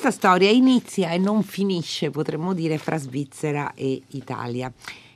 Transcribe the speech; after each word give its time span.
Questa 0.00 0.18
storia 0.18 0.48
inizia 0.48 1.10
e 1.10 1.18
non 1.18 1.42
finisce, 1.42 2.08
potremmo 2.08 2.54
dire, 2.54 2.78
fra 2.78 2.96
Svizzera 2.96 3.74
e 3.74 4.00
Italia. 4.12 4.72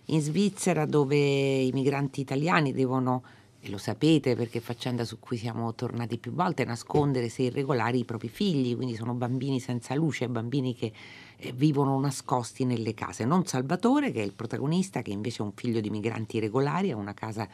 In 0.09 0.21
Svizzera 0.21 0.85
dove 0.85 1.17
i 1.17 1.71
migranti 1.73 2.21
italiani 2.21 2.71
devono 2.71 3.23
e 3.61 3.71
lo 3.71 3.79
sapete 3.79 4.37
perché 4.37 4.61
faccenda 4.61 5.07
su 5.07 5.19
cui 5.21 5.39
siamo 5.39 5.75
tornati 5.75 6.19
più 6.19 6.33
volte, 6.33 6.67
nascondere 6.67 7.31
se 7.31 7.45
irregolari 7.45 8.01
i 8.01 8.05
propri 8.05 8.29
figli, 8.29 8.77
quindi 8.77 8.95
sono 8.95 9.15
bambini 9.15 9.59
senza 9.59 9.95
luce, 9.95 10.29
bambini 10.29 10.75
che 10.75 10.93
eh, 11.39 11.53
vivono 11.53 11.99
nascosti 11.99 12.67
nelle 12.67 12.93
case. 12.93 13.25
Non 13.25 13.47
Salvatore, 13.47 14.13
che 14.13 14.21
è 14.21 14.25
il 14.25 14.35
protagonista, 14.35 15.01
che 15.01 15.13
invece 15.13 15.39
è 15.39 15.47
un 15.47 15.53
figlio 15.55 15.81
di 15.81 15.89
migranti 15.89 16.37
irregolari, 16.37 16.91
ha 16.91 16.97
una 16.97 17.15
casa 17.15 17.49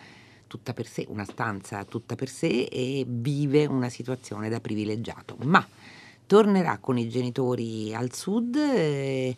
tutta 0.48 0.72
per 0.72 0.88
sé, 0.88 1.06
una 1.08 1.24
stanza 1.24 1.84
tutta 1.84 2.16
per 2.16 2.28
sé 2.28 2.64
e 2.64 3.04
vive 3.06 3.66
una 3.66 3.88
situazione 3.88 4.48
da 4.48 4.58
privilegiato. 4.58 5.36
Ma 5.44 5.64
tornerà 6.30 6.78
con 6.78 6.96
i 6.96 7.08
genitori 7.08 7.92
al 7.92 8.14
sud 8.14 8.54
eh, 8.54 9.36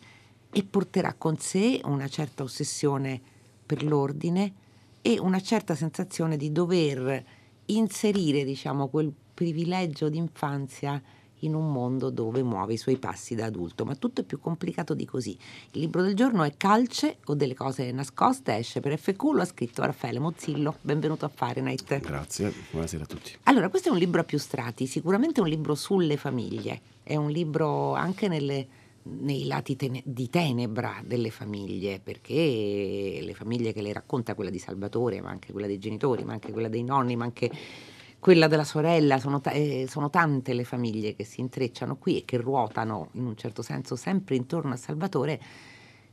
e 0.51 0.63
porterà 0.63 1.15
con 1.15 1.39
sé 1.39 1.81
una 1.85 2.07
certa 2.07 2.43
ossessione 2.43 3.19
per 3.65 3.83
l'ordine 3.83 4.53
e 5.01 5.17
una 5.19 5.41
certa 5.41 5.73
sensazione 5.73 6.37
di 6.37 6.51
dover 6.51 7.25
inserire, 7.65 8.43
diciamo, 8.43 8.89
quel 8.89 9.11
privilegio 9.33 10.07
d'infanzia 10.07 11.01
in 11.43 11.55
un 11.55 11.71
mondo 11.71 12.09
dove 12.09 12.43
muove 12.43 12.73
i 12.73 12.77
suoi 12.77 12.97
passi 12.97 13.35
da 13.35 13.45
adulto, 13.45 13.85
ma 13.85 13.95
tutto 13.95 14.21
è 14.21 14.23
più 14.23 14.39
complicato 14.39 14.93
di 14.93 15.05
così. 15.05 15.37
Il 15.71 15.81
libro 15.81 16.01
del 16.01 16.15
giorno 16.15 16.43
è 16.43 16.53
Calce 16.57 17.17
o 17.25 17.35
delle 17.35 17.53
cose 17.53 17.91
nascoste, 17.91 18.57
esce 18.57 18.79
per 18.79 18.97
FQ, 18.97 19.23
lo 19.33 19.41
ha 19.41 19.45
scritto 19.45 19.83
Raffaele 19.83 20.19
Mozzillo, 20.19 20.75
benvenuto 20.81 21.25
a 21.25 21.31
Fahrenheit. 21.33 21.99
Grazie, 21.99 22.53
buonasera 22.71 23.03
a 23.03 23.07
tutti. 23.07 23.31
Allora, 23.43 23.69
questo 23.69 23.89
è 23.89 23.91
un 23.91 23.97
libro 23.97 24.21
a 24.21 24.23
più 24.23 24.37
strati, 24.37 24.85
sicuramente 24.85 25.41
un 25.41 25.47
libro 25.47 25.75
sulle 25.75 26.17
famiglie, 26.17 26.81
è 27.03 27.15
un 27.15 27.29
libro 27.29 27.93
anche 27.93 28.27
nelle 28.27 28.81
nei 29.05 29.45
lati 29.45 29.75
ten- 29.75 30.01
di 30.03 30.29
tenebra 30.29 31.01
delle 31.05 31.29
famiglie, 31.29 31.99
perché 31.99 33.19
le 33.21 33.33
famiglie 33.33 33.73
che 33.73 33.81
le 33.81 33.91
racconta, 33.91 34.33
quella 34.33 34.49
di 34.49 34.59
Salvatore, 34.59 35.19
ma 35.21 35.29
anche 35.29 35.51
quella 35.51 35.67
dei 35.67 35.79
genitori, 35.79 36.23
ma 36.23 36.33
anche 36.33 36.51
quella 36.51 36.69
dei 36.69 36.83
nonni, 36.83 37.15
ma 37.15 37.25
anche 37.25 37.51
quella 38.23 38.47
della 38.47 38.63
sorella, 38.63 39.19
sono, 39.19 39.41
ta- 39.41 39.51
eh, 39.51 39.85
sono 39.89 40.09
tante 40.09 40.53
le 40.53 40.63
famiglie 40.63 41.13
che 41.13 41.25
si 41.25 41.41
intrecciano 41.41 41.97
qui 41.97 42.19
e 42.19 42.23
che 42.23 42.37
ruotano 42.37 43.09
in 43.15 43.25
un 43.25 43.35
certo 43.35 43.61
senso 43.61 43.97
sempre 43.97 44.37
intorno 44.37 44.71
a 44.71 44.77
Salvatore, 44.77 45.41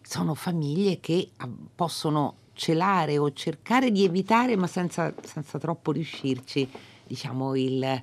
sono 0.03 0.34
famiglie 0.34 0.98
che 0.98 1.31
ah, 1.36 1.48
possono 1.72 2.38
celare 2.53 3.16
o 3.16 3.33
cercare 3.33 3.92
di 3.92 4.03
evitare, 4.03 4.56
ma 4.56 4.66
senza, 4.66 5.14
senza 5.22 5.56
troppo 5.61 5.92
riuscirci, 5.92 6.69
diciamo, 7.06 7.55
il 7.55 8.03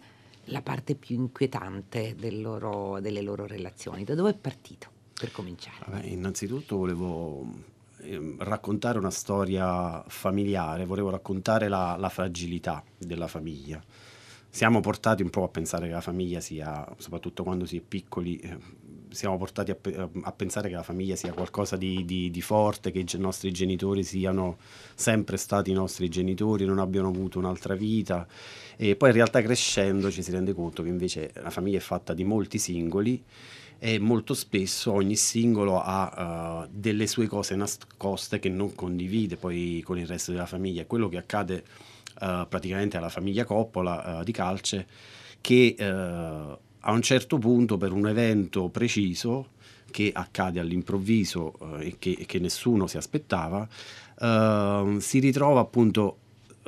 la 0.50 0.62
parte 0.62 0.96
più 0.96 1.18
inquietante 1.18 2.16
del 2.18 2.40
loro, 2.40 3.02
delle 3.02 3.22
loro 3.22 3.46
relazioni. 3.46 4.06
Da 4.06 4.16
dove 4.16 4.30
è 4.30 4.36
partito 4.36 4.88
per 5.20 5.34
cominciare? 5.34 5.84
Vabbè, 5.86 6.06
innanzitutto 6.06 6.78
volevo 6.78 7.46
ehm, 8.08 8.36
raccontare 8.40 8.98
una 8.98 9.12
storia 9.12 10.04
familiare, 10.08 10.86
volevo 10.86 11.10
raccontare 11.10 11.68
la, 11.68 11.96
la, 11.98 12.10
fragilità 12.10 12.84
della 12.98 13.28
famiglia. 13.28 13.82
Siamo 14.50 14.80
portati 14.80 15.22
un 15.22 15.30
po' 15.30 15.44
a 15.44 15.50
pensare 15.50 15.88
che 15.88 15.94
la 15.94 16.02
famiglia 16.02 16.40
sia, 16.40 16.88
soprattutto 16.98 17.44
quando 17.44 17.66
si 17.66 17.78
è 17.78 17.82
piccoli, 17.82 18.38
eh, 18.38 18.58
siamo 19.10 19.38
portati 19.38 19.72
a, 19.72 19.78
a, 20.24 20.32
pensare 20.32 20.70
che 20.70 20.76
la 20.76 20.84
famiglia 20.84 21.16
sia 21.16 21.34
qualcosa 21.34 21.76
di, 21.76 22.06
di, 22.06 22.32
di, 22.32 22.42
forte, 22.42 22.92
che 22.92 23.00
i 23.00 23.18
nostri 23.18 23.52
genitori 23.52 24.04
siano 24.04 24.58
sempre 24.96 25.38
stati 25.38 25.72
i 25.72 25.74
nostri 25.74 26.10
genitori, 26.10 26.66
non 26.66 26.80
abbiano 26.80 27.10
avuto 27.10 27.40
un'altra 27.40 27.76
vita. 27.76 28.28
E 28.76 28.96
poi 28.96 29.10
in 29.10 29.16
realtà 29.16 29.42
crescendo 29.42 30.12
ci 30.12 30.22
si 30.22 30.32
rende 30.32 30.54
conto 30.54 30.84
che 30.84 30.90
invece 30.90 31.32
la 31.36 31.50
famiglia 31.50 31.78
è 31.78 31.82
fatta 31.82 32.14
di 32.14 32.24
molti 32.24 32.58
singoli 32.58 33.24
e 33.80 34.00
molto 34.00 34.34
spesso 34.34 34.92
ogni 34.92 35.16
singolo 35.16 35.80
ha 35.82 36.66
uh, 36.66 36.70
delle 36.72 37.08
sue 37.08 37.28
cose 37.28 37.56
nascoste 37.56 38.40
che 38.40 38.50
non 38.50 38.74
condivide 38.74 39.38
poi 39.38 39.82
con 39.86 39.98
il 39.98 40.08
resto 40.08 40.32
della 40.32 40.46
famiglia. 40.46 40.86
Quello 40.86 41.10
che 41.10 41.18
accade 41.18 41.64
uh, 42.22 42.48
praticamente 42.48 42.98
alla 42.98 43.10
famiglia 43.10 43.46
Coppola 43.46 44.20
uh, 44.20 44.24
di 44.24 44.32
Calce 44.32 44.88
che 45.40 45.76
a 45.80 46.92
un 46.92 47.02
certo 47.02 47.38
punto 47.38 47.78
per 47.78 47.92
un 47.92 48.08
evento 48.08 48.70
preciso 48.70 49.50
che 49.92 50.12
accade 50.14 50.60
all'improvviso 50.60 51.78
e, 51.80 51.96
che, 52.00 52.26
che, 52.26 52.40
nessuno 52.40 52.88
si 52.88 52.98
aspettava, 52.98 53.66
si 55.00 55.20
ritrova 55.20 55.62
appunto 55.62 56.18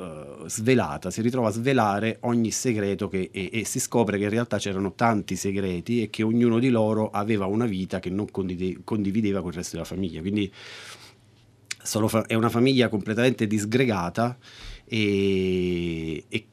eh, 0.00 0.48
svelata, 0.48 1.10
si 1.10 1.20
ritrova 1.20 1.48
a 1.48 1.52
svelare 1.52 2.16
ogni 2.20 2.50
segreto 2.50 3.08
che, 3.08 3.28
e, 3.30 3.50
e, 3.52 3.64
si 3.66 3.78
scopre 3.78 4.16
che 4.16 4.24
in 4.24 4.30
realtà 4.30 4.56
c'erano 4.56 4.94
tanti 4.94 5.36
segreti 5.36 6.02
e 6.02 6.08
che 6.08 6.22
ognuno 6.22 6.58
di 6.58 6.70
loro 6.70 7.10
aveva 7.10 7.44
una 7.44 7.66
vita 7.66 8.00
che 8.00 8.08
non 8.08 8.30
condivide, 8.30 8.80
condivideva 8.82 9.40
con 9.40 9.50
il 9.50 9.56
resto 9.56 9.72
della 9.76 9.86
famiglia. 9.86 10.20
Quindi 10.20 10.50
fa- 10.52 12.24
è 12.26 12.34
una 12.34 12.48
famiglia 12.48 12.88
completamente 12.88 13.46
disgregata 13.46 14.38
e, 14.86 16.24
e 16.28 16.46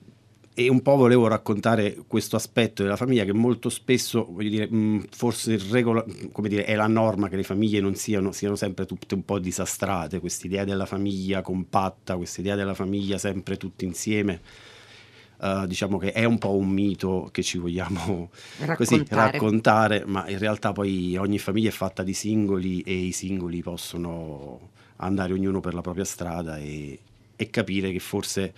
e 0.59 0.69
un 0.69 0.81
po' 0.81 0.95
volevo 0.95 1.27
raccontare 1.27 1.97
questo 2.07 2.35
aspetto 2.35 2.81
della 2.81 2.95
famiglia 2.95 3.23
che 3.23 3.31
molto 3.31 3.69
spesso, 3.69 4.25
voglio 4.27 4.49
dire, 4.49 4.67
mh, 4.67 5.05
forse 5.11 5.55
regola, 5.69 6.03
dire, 6.47 6.65
è 6.65 6.73
la 6.73 6.87
norma 6.87 7.29
che 7.29 7.35
le 7.35 7.43
famiglie 7.43 7.79
non 7.79 7.93
siano, 7.93 8.31
siano 8.31 8.55
sempre 8.55 8.87
tutte 8.87 9.13
un 9.13 9.23
po' 9.23 9.37
disastrate, 9.37 10.19
questa 10.19 10.47
idea 10.47 10.63
della 10.63 10.87
famiglia 10.87 11.43
compatta, 11.43 12.15
questa 12.15 12.41
idea 12.41 12.55
della 12.55 12.73
famiglia 12.73 13.19
sempre 13.19 13.55
tutti 13.57 13.85
insieme. 13.85 14.41
Uh, 15.37 15.67
diciamo 15.67 15.99
che 15.99 16.11
è 16.11 16.23
un 16.23 16.39
po' 16.39 16.55
un 16.55 16.69
mito 16.69 17.29
che 17.31 17.43
ci 17.43 17.59
vogliamo 17.59 18.31
raccontare. 18.57 18.75
Così, 18.77 19.05
raccontare, 19.09 20.05
ma 20.07 20.27
in 20.27 20.39
realtà 20.39 20.71
poi 20.71 21.15
ogni 21.17 21.37
famiglia 21.37 21.69
è 21.69 21.71
fatta 21.71 22.01
di 22.01 22.13
singoli 22.13 22.81
e 22.81 22.93
i 22.95 23.11
singoli 23.11 23.61
possono 23.61 24.69
andare 24.95 25.33
ognuno 25.33 25.59
per 25.59 25.75
la 25.75 25.81
propria 25.81 26.03
strada 26.03 26.57
e, 26.57 26.97
e 27.35 27.49
capire 27.51 27.91
che 27.91 27.99
forse 27.99 28.53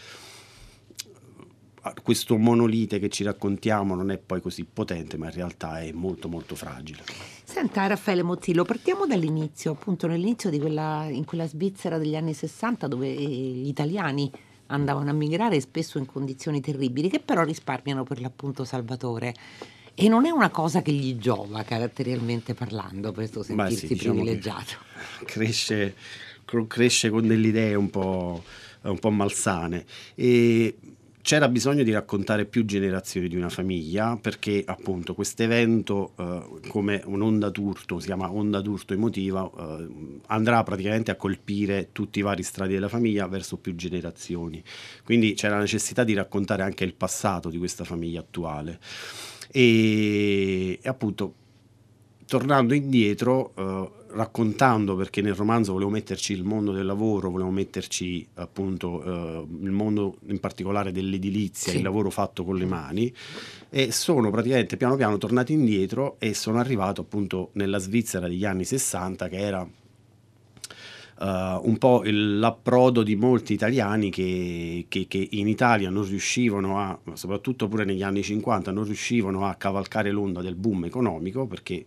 questo 2.02 2.38
monolite 2.38 3.00
che 3.00 3.10
ci 3.10 3.24
raccontiamo 3.24 3.96
non 3.96 4.12
è 4.12 4.18
poi 4.18 4.42
così 4.42 4.66
potente, 4.66 5.18
ma 5.18 5.28
in 5.28 5.34
realtà 5.34 5.82
è 5.82 5.92
molto 5.92 6.28
molto 6.28 6.56
fragile. 6.56 7.04
Senta 7.44 7.88
Raffaele 7.88 8.24
Mozzillo, 8.24 8.64
partiamo 8.64 9.06
dall'inizio, 9.06 9.72
appunto 9.72 10.08
nell'inizio 10.08 10.50
di 10.50 10.60
quella, 10.60 11.08
in 11.10 11.26
quella 11.26 11.48
Svizzera 11.48 11.98
degli 11.98 12.16
anni 12.16 12.34
60 12.34 12.88
dove 12.88 13.12
gli 13.12 13.68
italiani 13.68 14.32
andavano 14.68 15.10
a 15.10 15.14
migrare 15.14 15.60
spesso 15.60 15.98
in 15.98 16.06
condizioni 16.06 16.62
terribili, 16.62 17.10
che 17.10 17.20
però 17.20 17.44
risparmiano 17.44 18.04
per 18.04 18.22
l'appunto 18.22 18.64
Salvatore. 18.64 19.34
E 19.96 20.08
non 20.08 20.26
è 20.26 20.30
una 20.30 20.50
cosa 20.50 20.82
che 20.82 20.92
gli 20.92 21.18
giova 21.18 21.64
caratterialmente 21.64 22.54
parlando, 22.54 23.12
questo 23.12 23.44
sentirsi 23.44 23.88
sì, 23.88 23.94
diciamo 23.96 24.22
privilegiato. 24.22 24.76
Cresce, 25.26 25.96
cresce, 26.68 27.10
con 27.10 27.28
delle 27.28 27.48
idee 27.48 27.76
un 27.76 27.90
po', 27.90 28.44
un 28.84 29.00
po 29.00 29.10
malsane. 29.10 29.86
E 30.16 30.78
c'era 31.30 31.48
bisogno 31.48 31.84
di 31.84 31.92
raccontare 31.92 32.46
più 32.46 32.66
generazioni 32.66 33.28
di 33.28 33.36
una 33.36 33.50
famiglia 33.50 34.18
perché 34.20 34.64
appunto 34.66 35.14
questo 35.14 35.44
evento 35.44 36.14
eh, 36.18 36.68
come 36.70 37.04
un'onda 37.06 37.52
d'urto, 37.52 38.00
si 38.00 38.08
chiama 38.08 38.32
onda 38.32 38.62
d'urto 38.62 38.96
emotiva, 38.96 39.48
eh, 39.48 39.88
andrà 40.26 40.64
praticamente 40.64 41.12
a 41.12 41.16
colpire 41.16 41.90
tutti 41.92 42.18
i 42.18 42.24
vari 42.24 42.42
strati 42.42 42.74
della 42.74 42.88
famiglia 42.88 43.28
verso 43.28 43.58
più 43.58 43.76
generazioni. 43.76 44.64
Quindi 45.04 45.36
c'era 45.36 45.54
la 45.54 45.62
necessità 45.62 46.04
di 46.04 46.16
raccontare 46.16 46.64
anche 46.64 46.84
il 46.84 46.96
passato 46.96 47.52
di 47.52 47.60
questa 47.60 47.84
famiglia 47.84 48.22
attuale. 48.22 48.80
E, 49.52 50.80
e 50.82 50.90
appunto 50.90 51.36
tornando 52.30 52.76
indietro, 52.76 53.54
eh, 53.56 53.90
raccontando, 54.12 54.96
perché 54.96 55.22
nel 55.22 55.34
romanzo 55.34 55.74
volevo 55.74 55.90
metterci 55.90 56.34
il 56.34 56.44
mondo 56.44 56.72
del 56.72 56.86
lavoro, 56.86 57.32
volevo 57.32 57.50
metterci 57.50 58.26
appunto 58.36 59.04
eh, 59.04 59.48
il 59.64 59.72
mondo 59.72 60.18
in 60.28 60.40
particolare 60.40 60.92
dell'edilizia, 60.92 61.72
sì. 61.72 61.78
il 61.78 61.84
lavoro 61.84 62.12
fatto 62.12 62.44
con 62.44 62.56
le 62.56 62.66
mani, 62.66 63.12
e 63.72 63.92
sono 63.92 64.30
praticamente 64.30 64.78
piano 64.78 64.96
piano 64.96 65.18
tornato 65.18 65.52
indietro 65.52 66.18
e 66.20 66.36
sono 66.36 66.60
arrivato 66.60 67.02
appunto 67.02 67.50
nella 67.54 67.80
Svizzera 67.80 68.28
degli 68.28 68.46
anni 68.46 68.64
60, 68.64 69.28
che 69.28 69.38
era 69.38 69.68
Uh, 71.20 71.60
un 71.68 71.78
po' 71.78 72.06
il, 72.06 72.40
l'approdo 72.40 73.04
di 73.04 73.18
molti 73.18 73.52
italiani 73.52 74.10
che, 74.10 74.86
che, 74.88 75.06
che, 75.10 75.28
in 75.32 75.50
Italia 75.50 75.90
non 75.90 76.08
riuscivano 76.08 76.80
a, 76.80 76.98
soprattutto 77.12 77.68
pure 77.68 77.84
negli 77.84 78.04
anni 78.04 78.24
50, 78.24 78.72
non 78.72 78.86
riuscivano 78.86 79.46
a 79.46 79.56
cavalcare 79.56 80.12
l'onda 80.12 80.42
del 80.42 80.56
boom 80.56 80.86
economico 80.86 81.46
perché 81.46 81.86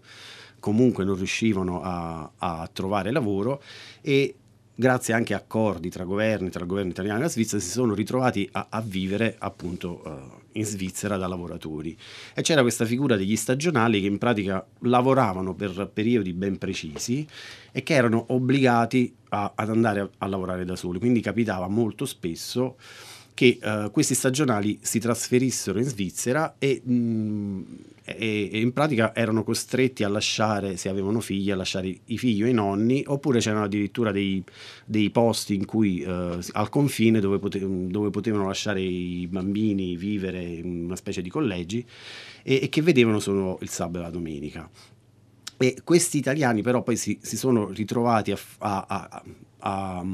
comunque 0.62 1.02
non 1.04 1.16
riuscivano 1.16 1.82
a, 1.82 2.30
a 2.38 2.70
trovare 2.72 3.10
lavoro 3.10 3.60
e 4.00 4.36
grazie 4.72 5.12
anche 5.12 5.34
a 5.34 5.38
accordi 5.38 5.90
tra 5.90 6.04
governi, 6.04 6.50
tra 6.50 6.60
il 6.60 6.68
governo 6.68 6.92
italiano 6.92 7.18
e 7.18 7.22
la 7.22 7.28
Svizzera, 7.28 7.60
si 7.60 7.68
sono 7.68 7.94
ritrovati 7.94 8.48
a, 8.52 8.68
a 8.70 8.80
vivere 8.80 9.34
appunto 9.40 10.02
uh, 10.04 10.40
in 10.52 10.64
Svizzera 10.64 11.16
da 11.16 11.26
lavoratori. 11.26 11.98
E 12.32 12.42
c'era 12.42 12.62
questa 12.62 12.84
figura 12.84 13.16
degli 13.16 13.34
stagionali 13.34 14.00
che 14.00 14.06
in 14.06 14.18
pratica 14.18 14.64
lavoravano 14.82 15.52
per 15.52 15.90
periodi 15.92 16.32
ben 16.32 16.58
precisi 16.58 17.26
e 17.72 17.82
che 17.82 17.94
erano 17.94 18.26
obbligati 18.28 19.12
a, 19.30 19.50
ad 19.56 19.68
andare 19.68 20.00
a, 20.00 20.10
a, 20.18 20.26
lavorare 20.28 20.64
da 20.64 20.76
soli. 20.76 21.00
Quindi 21.00 21.20
capitava 21.20 21.66
molto 21.66 22.04
spesso 22.04 22.76
che 23.34 23.58
uh, 23.62 23.90
questi 23.90 24.14
stagionali 24.14 24.78
si 24.82 24.98
trasferissero 24.98 25.78
in 25.78 25.84
Svizzera 25.84 26.56
e, 26.58 26.82
mh, 26.84 26.92
mm, 26.92 27.62
e, 28.04 28.50
e, 28.52 28.60
in 28.60 28.72
pratica 28.72 29.14
erano 29.14 29.42
costretti 29.42 30.04
a 30.04 30.08
lasciare, 30.08 30.76
se 30.76 30.88
avevano 30.88 31.20
figli, 31.20 31.50
a 31.50 31.56
lasciare 31.56 31.96
i 32.04 32.18
figli 32.18 32.42
o 32.42 32.46
i 32.46 32.52
nonni, 32.52 33.02
oppure 33.06 33.40
c'erano 33.40 33.64
addirittura 33.64 34.12
dei, 34.12 34.42
dei 34.84 35.10
posti 35.10 35.54
in 35.54 35.64
cui, 35.64 36.02
uh, 36.02 36.38
al 36.52 36.68
confine 36.68 37.20
dove, 37.20 37.38
pote- 37.38 37.66
dove, 37.88 38.10
potevano 38.10 38.46
lasciare 38.46 38.80
i 38.80 39.26
bambini 39.30 39.96
vivere 39.96 40.42
in 40.42 40.84
una 40.84 40.96
specie 40.96 41.22
di 41.22 41.30
collegi 41.30 41.84
e, 42.42 42.60
e 42.62 42.68
che 42.68 42.82
vedevano 42.82 43.18
solo 43.18 43.58
il 43.62 43.68
sabato 43.70 43.98
e 43.98 44.02
la 44.02 44.10
domenica. 44.10 44.70
E 45.56 45.76
questi 45.84 46.18
italiani 46.18 46.60
però 46.60 46.82
poi 46.82 46.96
si, 46.96 47.18
si 47.22 47.36
sono 47.36 47.68
ritrovati 47.68 48.32
a, 48.32 48.38
a, 48.58 48.86
a, 48.88 49.22
a, 49.62 50.04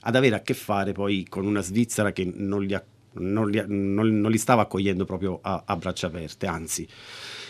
ad 0.00 0.14
avere 0.14 0.36
a 0.36 0.40
che 0.40 0.54
fare 0.54 0.92
poi 0.92 1.26
con 1.28 1.46
una 1.46 1.60
Svizzera 1.60 2.12
che 2.12 2.30
non 2.34 2.64
li, 2.64 2.76
non 3.14 3.50
li, 3.50 3.62
non, 3.66 4.20
non 4.20 4.30
li 4.30 4.38
stava 4.38 4.62
accogliendo 4.62 5.04
proprio 5.04 5.38
a, 5.42 5.76
braccia 5.76 6.08
aperte, 6.08 6.46
anzi 6.46 6.86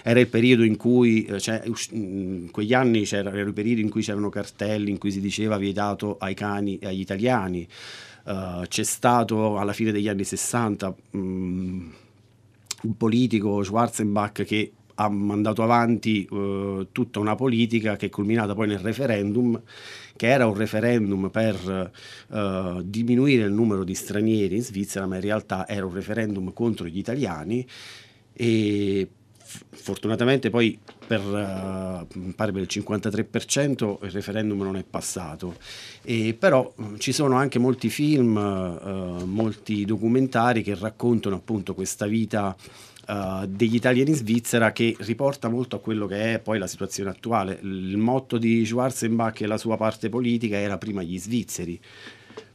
era 0.08 0.20
il 0.20 0.28
periodo 0.28 0.62
in 0.62 0.76
cui, 0.76 1.26
cioè, 1.40 1.64
in 1.90 2.48
quegli 2.52 2.72
anni 2.72 3.02
c'era, 3.02 3.30
era 3.30 3.40
il 3.40 3.52
periodo 3.52 3.80
in 3.80 3.90
cui 3.90 4.02
c'erano 4.02 4.28
cartelli 4.28 4.88
in 4.90 4.98
cui 4.98 5.10
si 5.10 5.20
diceva 5.20 5.56
vietato 5.56 6.16
ai 6.18 6.34
cani 6.34 6.78
e 6.78 6.86
agli 6.86 7.00
italiani, 7.00 7.66
uh, 8.26 8.62
c'è 8.68 8.84
stato 8.84 9.58
alla 9.58 9.72
fine 9.72 9.90
degli 9.90 10.06
anni 10.06 10.22
60 10.22 10.94
um, 11.10 11.92
un 12.82 12.96
politico, 12.96 13.64
Schwarzenbach, 13.64 14.44
che 14.44 14.72
ha 14.96 15.08
mandato 15.08 15.62
avanti 15.62 16.26
uh, 16.30 16.88
tutta 16.92 17.18
una 17.18 17.34
politica 17.34 17.96
che 17.96 18.06
è 18.06 18.10
culminata 18.10 18.54
poi 18.54 18.68
nel 18.68 18.78
referendum, 18.78 19.60
che 20.16 20.26
era 20.28 20.46
un 20.46 20.54
referendum 20.54 21.28
per 21.30 21.92
uh, 22.28 22.82
diminuire 22.82 23.44
il 23.44 23.52
numero 23.52 23.84
di 23.84 23.94
stranieri 23.94 24.56
in 24.56 24.62
Svizzera, 24.62 25.06
ma 25.06 25.16
in 25.16 25.22
realtà 25.22 25.68
era 25.68 25.84
un 25.84 25.92
referendum 25.92 26.52
contro 26.52 26.86
gli 26.86 26.98
italiani. 26.98 27.66
E 28.32 29.08
fortunatamente 29.46 30.50
poi 30.50 30.78
per, 31.06 31.20
uh, 31.20 32.32
pare 32.34 32.52
per 32.52 32.62
il 32.62 32.68
53% 32.68 33.98
il 34.02 34.10
referendum 34.10 34.60
non 34.62 34.76
è 34.76 34.84
passato, 34.88 35.56
e 36.02 36.34
però 36.38 36.74
ci 36.98 37.12
sono 37.12 37.36
anche 37.36 37.58
molti 37.58 37.88
film, 37.88 38.36
uh, 38.36 39.24
molti 39.24 39.84
documentari 39.84 40.62
che 40.62 40.74
raccontano 40.74 41.36
appunto 41.36 41.74
questa 41.74 42.06
vita 42.06 42.56
uh, 43.06 43.46
degli 43.46 43.74
italiani 43.74 44.10
in 44.10 44.16
Svizzera 44.16 44.72
che 44.72 44.96
riporta 45.00 45.48
molto 45.48 45.76
a 45.76 45.80
quello 45.80 46.06
che 46.06 46.34
è 46.34 46.38
poi 46.38 46.58
la 46.58 46.66
situazione 46.66 47.10
attuale. 47.10 47.58
Il 47.62 47.96
motto 47.96 48.38
di 48.38 48.64
Schwarzenbach 48.64 49.40
e 49.40 49.46
la 49.46 49.58
sua 49.58 49.76
parte 49.76 50.08
politica 50.08 50.56
era 50.56 50.78
prima 50.78 51.02
gli 51.02 51.18
svizzeri. 51.18 51.80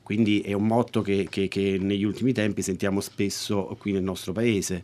Quindi 0.04 0.42
è 0.42 0.54
un 0.54 0.66
motto 0.66 1.02
che, 1.02 1.28
che, 1.30 1.48
che 1.48 1.78
negli 1.80 2.04
ultimi 2.04 2.34
tempi 2.34 2.62
sentiamo 2.62 3.00
spesso 3.02 3.76
qui 3.80 3.92
nel 3.92 4.04
nostro 4.04 4.34
paese. 4.34 4.84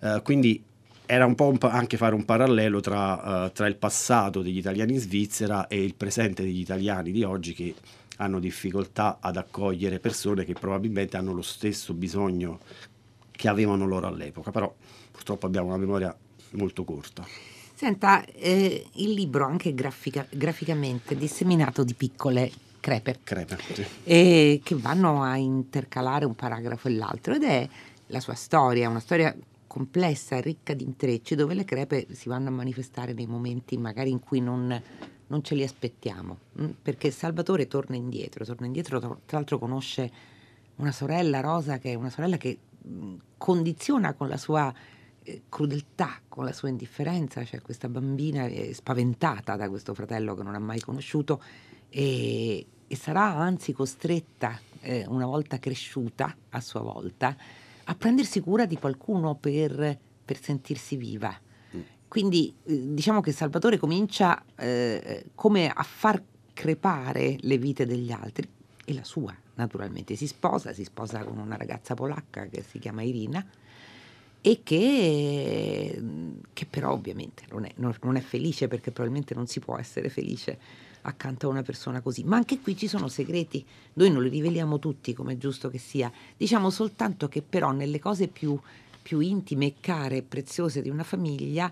Uh, 0.00 0.20
quindi 0.22 0.62
era 1.06 1.24
un 1.24 1.34
po' 1.34 1.56
anche 1.60 1.96
fare 1.96 2.14
un 2.14 2.24
parallelo 2.24 2.80
tra, 2.80 3.44
uh, 3.44 3.52
tra, 3.52 3.66
il 3.68 3.76
passato 3.76 4.42
degli 4.42 4.58
italiani 4.58 4.94
in 4.94 4.98
Svizzera 4.98 5.68
e 5.68 5.82
il 5.82 5.94
presente 5.94 6.42
degli 6.42 6.60
italiani 6.60 7.12
di 7.12 7.22
oggi 7.22 7.54
che 7.54 7.74
hanno 8.18 8.40
difficoltà 8.40 9.18
ad 9.20 9.36
accogliere 9.36 10.00
persone 10.00 10.44
che 10.44 10.54
probabilmente 10.54 11.16
hanno 11.16 11.32
lo 11.32 11.42
stesso 11.42 11.94
bisogno 11.94 12.60
che 13.30 13.48
avevano 13.48 13.86
loro 13.86 14.06
all'epoca, 14.06 14.50
però 14.50 14.74
purtroppo 15.16 15.46
abbiamo 15.46 15.68
una 15.68 15.78
memoria 15.78 16.14
molto 16.50 16.84
corta. 16.84 17.24
Senta, 17.74 18.22
eh, 18.24 18.86
il 18.94 19.12
libro 19.12 19.46
anche 19.46 19.74
grafica, 19.74 20.26
graficamente 20.30 21.14
è 21.14 21.16
disseminato 21.16 21.84
di 21.84 21.94
piccole 21.94 22.50
crepe, 22.80 23.18
crepe 23.24 23.58
sì. 23.72 23.84
e 24.04 24.60
che 24.62 24.74
vanno 24.76 25.22
a 25.22 25.36
intercalare 25.36 26.26
un 26.26 26.34
paragrafo 26.34 26.88
e 26.88 26.92
l'altro 26.92 27.34
ed 27.34 27.44
è 27.44 27.68
la 28.08 28.20
sua 28.20 28.34
storia, 28.34 28.88
una 28.88 29.00
storia 29.00 29.34
complessa, 29.66 30.40
ricca 30.40 30.74
di 30.74 30.84
intrecci, 30.84 31.34
dove 31.34 31.54
le 31.54 31.64
crepe 31.64 32.06
si 32.12 32.28
vanno 32.28 32.48
a 32.48 32.52
manifestare 32.52 33.12
nei 33.12 33.26
momenti 33.26 33.76
magari 33.76 34.10
in 34.10 34.20
cui 34.20 34.40
non, 34.40 34.80
non 35.26 35.42
ce 35.42 35.54
li 35.54 35.62
aspettiamo, 35.62 36.38
mm, 36.60 36.70
perché 36.82 37.10
Salvatore 37.10 37.66
torna 37.66 37.96
indietro, 37.96 38.44
torna 38.44 38.66
indietro, 38.66 39.00
tra 39.00 39.18
l'altro 39.38 39.58
conosce 39.58 40.10
una 40.76 40.92
sorella 40.92 41.40
Rosa 41.40 41.78
che 41.78 41.92
è 41.92 41.94
una 41.94 42.10
sorella 42.10 42.36
che 42.36 42.58
condiziona 43.36 44.14
con 44.14 44.28
la 44.28 44.36
sua 44.36 44.72
eh, 44.72 44.95
crudeltà, 45.48 46.20
con 46.28 46.44
la 46.44 46.52
sua 46.52 46.68
indifferenza, 46.68 47.44
cioè 47.44 47.60
questa 47.60 47.88
bambina 47.88 48.48
spaventata 48.72 49.56
da 49.56 49.68
questo 49.68 49.94
fratello 49.94 50.34
che 50.34 50.42
non 50.42 50.54
ha 50.54 50.58
mai 50.58 50.80
conosciuto 50.80 51.42
e, 51.88 52.66
e 52.86 52.96
sarà 52.96 53.34
anzi 53.34 53.72
costretta, 53.72 54.58
eh, 54.80 55.04
una 55.08 55.26
volta 55.26 55.58
cresciuta 55.58 56.34
a 56.50 56.60
sua 56.60 56.80
volta, 56.80 57.36
a 57.84 57.94
prendersi 57.94 58.40
cura 58.40 58.66
di 58.66 58.76
qualcuno 58.76 59.34
per, 59.34 59.98
per 60.24 60.40
sentirsi 60.40 60.96
viva. 60.96 61.34
Mm. 61.76 61.80
Quindi 62.08 62.54
eh, 62.64 62.94
diciamo 62.94 63.20
che 63.20 63.32
Salvatore 63.32 63.78
comincia 63.78 64.44
eh, 64.56 65.26
come 65.34 65.68
a 65.68 65.82
far 65.82 66.22
crepare 66.52 67.36
le 67.40 67.58
vite 67.58 67.84
degli 67.86 68.12
altri 68.12 68.48
e 68.84 68.94
la 68.94 69.04
sua 69.04 69.34
naturalmente 69.56 70.16
si 70.16 70.26
sposa, 70.26 70.72
si 70.72 70.84
sposa 70.84 71.24
con 71.24 71.38
una 71.38 71.56
ragazza 71.56 71.94
polacca 71.94 72.46
che 72.46 72.62
si 72.62 72.78
chiama 72.78 73.02
Irina 73.02 73.44
e 74.46 74.60
che, 74.62 76.00
che 76.52 76.66
però 76.66 76.92
ovviamente 76.92 77.42
non 77.50 77.64
è, 77.64 77.72
non, 77.78 77.92
non 78.02 78.14
è, 78.14 78.20
felice 78.20 78.68
perché 78.68 78.92
probabilmente 78.92 79.34
non 79.34 79.48
si 79.48 79.58
può 79.58 79.76
essere 79.76 80.08
felice 80.08 80.56
accanto 81.02 81.48
a 81.48 81.50
una 81.50 81.64
persona 81.64 82.00
così. 82.00 82.22
Ma 82.22 82.36
anche 82.36 82.60
qui 82.60 82.76
ci 82.76 82.86
sono 82.86 83.08
segreti, 83.08 83.66
noi 83.94 84.08
non 84.08 84.22
li 84.22 84.28
riveliamo 84.28 84.78
tutti 84.78 85.14
come 85.14 85.32
è 85.32 85.36
giusto 85.36 85.68
che 85.68 85.78
sia, 85.78 86.12
diciamo 86.36 86.70
soltanto 86.70 87.26
che 87.26 87.42
però 87.42 87.72
nelle 87.72 87.98
cose 87.98 88.28
più, 88.28 88.56
più 89.02 89.18
intime, 89.18 89.80
care 89.80 90.18
e 90.18 90.22
preziose 90.22 90.80
di 90.80 90.90
una 90.90 91.02
famiglia, 91.02 91.68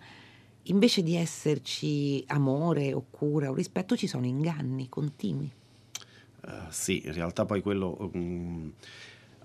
invece 0.63 1.05
di 1.05 1.15
esserci 1.15 2.25
amore 2.27 2.93
o 2.93 3.05
cura 3.09 3.51
o 3.51 3.55
rispetto, 3.55 3.97
ci 3.97 4.09
sono 4.09 4.27
inganni 4.27 4.89
continui. 4.89 5.49
Uh, 6.45 6.51
sì, 6.71 7.03
in 7.05 7.13
realtà 7.13 7.45
poi 7.45 7.63
quello 7.63 8.11
um, 8.15 8.73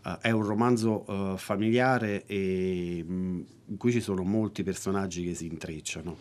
uh, 0.04 0.18
è 0.20 0.32
un 0.32 0.46
romanzo 0.46 1.04
uh, 1.10 1.38
familiare 1.38 2.26
e, 2.26 3.04
um, 3.08 3.46
in 3.68 3.78
cui 3.78 3.92
ci 3.92 4.02
sono 4.02 4.24
molti 4.24 4.64
personaggi 4.64 5.24
che 5.24 5.36
si 5.36 5.46
intrecciano. 5.46 6.18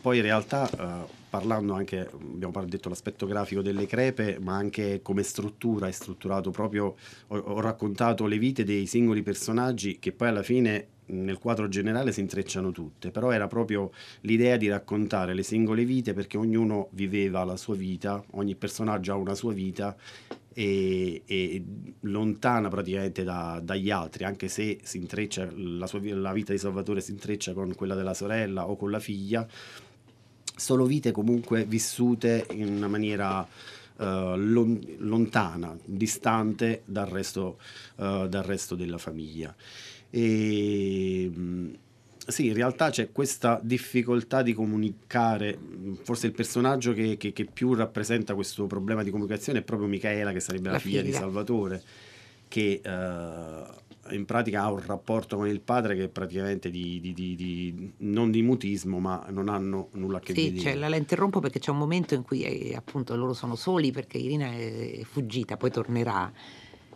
poi 0.00 0.16
in 0.16 0.24
realtà, 0.24 1.06
parlando 1.30 1.72
anche, 1.72 2.10
abbiamo 2.12 2.64
detto 2.64 2.88
l'aspetto 2.88 3.26
grafico 3.26 3.62
delle 3.62 3.86
crepe, 3.86 4.38
ma 4.40 4.56
anche 4.56 5.00
come 5.00 5.22
struttura, 5.22 5.86
è 5.86 5.92
strutturato 5.92 6.50
proprio, 6.50 6.96
ho, 7.28 7.36
ho 7.36 7.60
raccontato 7.60 8.26
le 8.26 8.38
vite 8.38 8.64
dei 8.64 8.86
singoli 8.86 9.22
personaggi 9.22 10.00
che 10.00 10.10
poi 10.10 10.28
alla 10.28 10.42
fine 10.42 10.88
nel 11.06 11.38
quadro 11.38 11.68
generale 11.68 12.12
si 12.12 12.20
intrecciano 12.20 12.70
tutte, 12.72 13.10
però 13.10 13.30
era 13.30 13.46
proprio 13.46 13.90
l'idea 14.22 14.56
di 14.56 14.68
raccontare 14.68 15.34
le 15.34 15.42
singole 15.42 15.84
vite 15.84 16.14
perché 16.14 16.38
ognuno 16.38 16.88
viveva 16.92 17.44
la 17.44 17.56
sua 17.56 17.74
vita, 17.74 18.22
ogni 18.32 18.54
personaggio 18.54 19.12
ha 19.12 19.16
una 19.16 19.34
sua 19.34 19.52
vita 19.52 19.94
e, 20.54 21.22
e 21.26 21.64
lontana 22.00 22.68
praticamente 22.68 23.24
da, 23.24 23.60
dagli 23.62 23.90
altri, 23.90 24.24
anche 24.24 24.48
se 24.48 24.78
si 24.82 24.96
intreccia, 24.98 25.48
la, 25.54 25.86
sua, 25.86 26.00
la 26.02 26.32
vita 26.32 26.52
di 26.52 26.58
Salvatore 26.58 27.00
si 27.00 27.10
intreccia 27.10 27.52
con 27.52 27.74
quella 27.74 27.94
della 27.94 28.14
sorella 28.14 28.68
o 28.68 28.76
con 28.76 28.90
la 28.90 29.00
figlia, 29.00 29.46
sono 30.56 30.84
vite 30.84 31.10
comunque 31.10 31.64
vissute 31.64 32.46
in 32.52 32.68
una 32.68 32.88
maniera 32.88 33.46
Uh, 33.96 34.34
lontana, 34.34 35.78
distante 35.84 36.82
dal 36.84 37.06
resto, 37.06 37.60
uh, 37.94 38.26
dal 38.26 38.42
resto 38.42 38.74
della 38.74 38.98
famiglia. 38.98 39.54
E, 40.10 41.30
mm, 41.32 41.74
sì, 42.26 42.46
in 42.46 42.54
realtà 42.54 42.90
c'è 42.90 43.12
questa 43.12 43.60
difficoltà 43.62 44.42
di 44.42 44.54
comunicare, 44.54 45.58
forse 46.02 46.26
il 46.26 46.32
personaggio 46.32 46.92
che, 46.92 47.16
che, 47.16 47.32
che, 47.32 47.44
più 47.44 47.74
rappresenta 47.74 48.34
questo 48.34 48.66
problema 48.66 49.02
di 49.02 49.10
comunicazione 49.10 49.58
è 49.58 49.62
proprio 49.62 49.88
Michaela, 49.88 50.32
che 50.32 50.40
sarebbe 50.40 50.66
la, 50.66 50.72
la 50.72 50.78
figlia, 50.78 51.00
figlia, 51.00 51.10
di 51.10 51.16
Salvatore, 51.16 51.82
che 52.48 52.80
uh, 52.84 54.14
in 54.14 54.24
pratica 54.24 54.62
ha 54.62 54.72
un 54.72 54.82
rapporto 54.84 55.36
con 55.36 55.48
il 55.48 55.60
padre 55.60 55.96
che 55.96 56.04
è 56.04 56.08
praticamente 56.08 56.70
di, 56.70 56.98
di, 57.00 57.12
di, 57.12 57.92
non 57.98 58.30
di 58.30 58.42
mutismo, 58.42 58.98
ma 58.98 59.26
non 59.30 59.48
hanno 59.48 59.88
nulla 59.92 60.18
a 60.18 60.20
che 60.20 60.34
sì, 60.34 60.44
vedere. 60.44 60.62
Cioè, 60.62 60.74
la, 60.74 60.88
la 60.88 60.96
interrompo 60.96 61.40
perché 61.40 61.58
c'è 61.58 61.70
un 61.70 61.78
momento 61.78 62.14
in 62.14 62.22
cui 62.22 62.42
eh, 62.42 62.74
appunto 62.74 63.14
loro 63.16 63.34
sono 63.34 63.54
soli 63.54 63.92
perché 63.92 64.18
Irina 64.18 64.50
è 64.50 65.00
fuggita, 65.04 65.56
poi 65.56 65.70
tornerà 65.70 66.32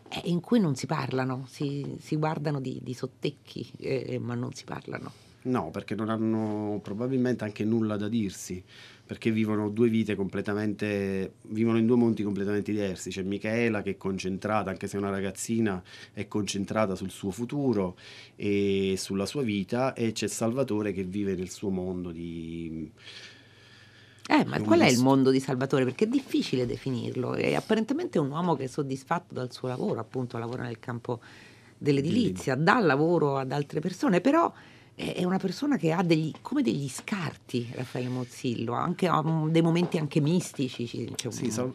eh, 0.09 0.23
in 0.25 0.41
cui 0.41 0.61
non 0.61 0.75
si 0.75 0.87
parlano, 0.87 1.47
si, 1.49 1.97
si 2.01 2.17
guardano 2.17 2.61
di, 2.61 2.81
di 2.83 2.95
sottecchi, 2.95 3.71
eh, 3.79 4.19
ma 4.19 4.35
non 4.35 4.53
si 4.53 4.65
parlano. 4.65 5.13
No, 5.41 5.71
perché 5.71 5.95
non 5.95 6.11
hanno 6.11 6.81
probabilmente 6.83 7.45
anche 7.45 7.65
nulla 7.65 7.97
da 7.97 8.09
dirsi, 8.09 8.63
perché 9.07 9.31
vivono 9.31 9.71
due 9.71 9.89
vite 9.89 10.15
completamente, 10.15 11.35
vivono 11.43 11.79
in 11.79 11.87
due 11.87 11.97
mondi 11.97 12.23
completamente 12.23 12.73
diversi. 12.73 13.11
C'è 13.11 13.23
Michaela 13.23 13.81
che 13.81 13.91
è 13.91 13.97
concentrata, 13.97 14.69
anche 14.69 14.89
se 14.89 14.97
è 14.97 15.01
una 15.01 15.11
ragazzina, 15.11 15.83
è 16.13 16.27
concentrata 16.27 16.95
sul 16.97 17.11
suo 17.11 17.31
futuro 17.31 17.97
e 18.35 18.97
sulla 18.99 19.27
sua 19.27 19.43
vita, 19.43 19.95
e 19.95 20.13
c'è 20.13 20.27
Salvatore 20.27 20.93
che 20.93 21.05
vive 21.05 21.35
nel 21.35 21.51
suo 21.51 21.71
mondo 21.71 22.11
di 22.11 22.91
eh, 24.31 24.45
ma 24.45 24.61
qual 24.61 24.81
è 24.81 24.87
il 24.87 25.01
mondo 25.01 25.31
di 25.31 25.41
Salvatore? 25.41 25.85
Perché 25.85 26.05
è 26.05 26.07
difficile 26.07 26.67
definirlo. 26.67 27.33
È 27.33 27.55
apparentemente 27.55 28.19
un 28.19 28.31
uomo 28.31 28.57
che 28.57 28.65
è 28.65 28.67
soddisfatto 28.67 29.33
dal 29.33 29.51
suo 29.51 29.69
lavoro, 29.69 30.01
appunto, 30.01 30.37
lavora 30.37 30.65
nel 30.65 30.79
campo 30.79 31.21
dell'edilizia, 31.79 32.55
dà 32.55 32.79
lavoro 32.79 33.39
ad 33.39 33.53
altre 33.53 33.81
persone, 33.81 34.21
però 34.21 34.53
è 34.99 35.23
una 35.23 35.39
persona 35.39 35.77
che 35.77 35.93
ha 35.93 36.03
degli, 36.03 36.33
come 36.43 36.61
degli 36.61 36.89
scarti, 36.89 37.71
Raffaele 37.73 38.09
Mozzillo, 38.09 38.73
anche, 38.73 39.07
ha 39.07 39.23
dei 39.49 39.63
momenti 39.63 39.97
anche 39.97 40.21
mistici. 40.21 40.87
Cioè, 41.15 41.31
sì, 41.31 41.53
Sal- 41.53 41.73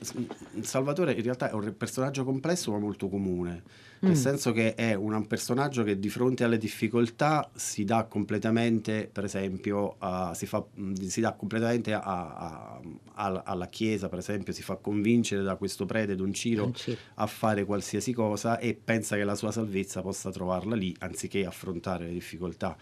Salvatore 0.60 1.14
in 1.14 1.24
realtà 1.24 1.50
è 1.50 1.54
un 1.54 1.74
personaggio 1.78 2.26
complesso 2.26 2.72
ma 2.72 2.80
molto 2.80 3.08
comune, 3.08 3.64
nel 4.00 4.12
mm. 4.12 4.16
senso 4.16 4.52
che 4.52 4.76
è 4.76 4.94
un 4.94 5.26
personaggio 5.26 5.84
che 5.84 5.98
di 6.00 6.10
fronte 6.10 6.44
alle 6.44 6.58
difficoltà 6.58 7.50
si 7.56 7.86
dà 7.86 8.04
completamente, 8.04 9.10
per 9.10 9.24
esempio, 9.24 9.96
uh, 10.02 10.34
si, 10.34 10.46
fa, 10.46 10.62
si, 11.08 11.22
dà 11.22 11.32
completamente 11.32 11.94
a, 11.94 12.02
a, 12.02 12.82
a, 13.14 13.42
alla 13.46 13.68
Chiesa, 13.68 14.10
per 14.10 14.20
esempio, 14.20 14.52
si 14.52 14.64
fa 14.64 14.76
convincere 14.76 15.44
da 15.44 15.56
questo 15.56 15.86
prete 15.86 16.16
Don 16.16 16.34
Ciro, 16.34 16.64
Don 16.64 16.74
Ciro 16.74 16.98
a 17.16 17.28
fare 17.28 17.64
qualsiasi 17.64 18.12
cosa 18.12 18.60
e 18.60 18.74
pensa 18.74 19.16
che 19.16 19.24
la 19.24 19.36
sua 19.36 19.54
salvezza 19.54 20.02
possa 20.02 20.30
trovarla 20.30 20.76
lì 20.76 20.94
anziché 21.00 21.46
affrontare 21.46 22.08
le 22.08 22.12
difficoltà 22.12 22.76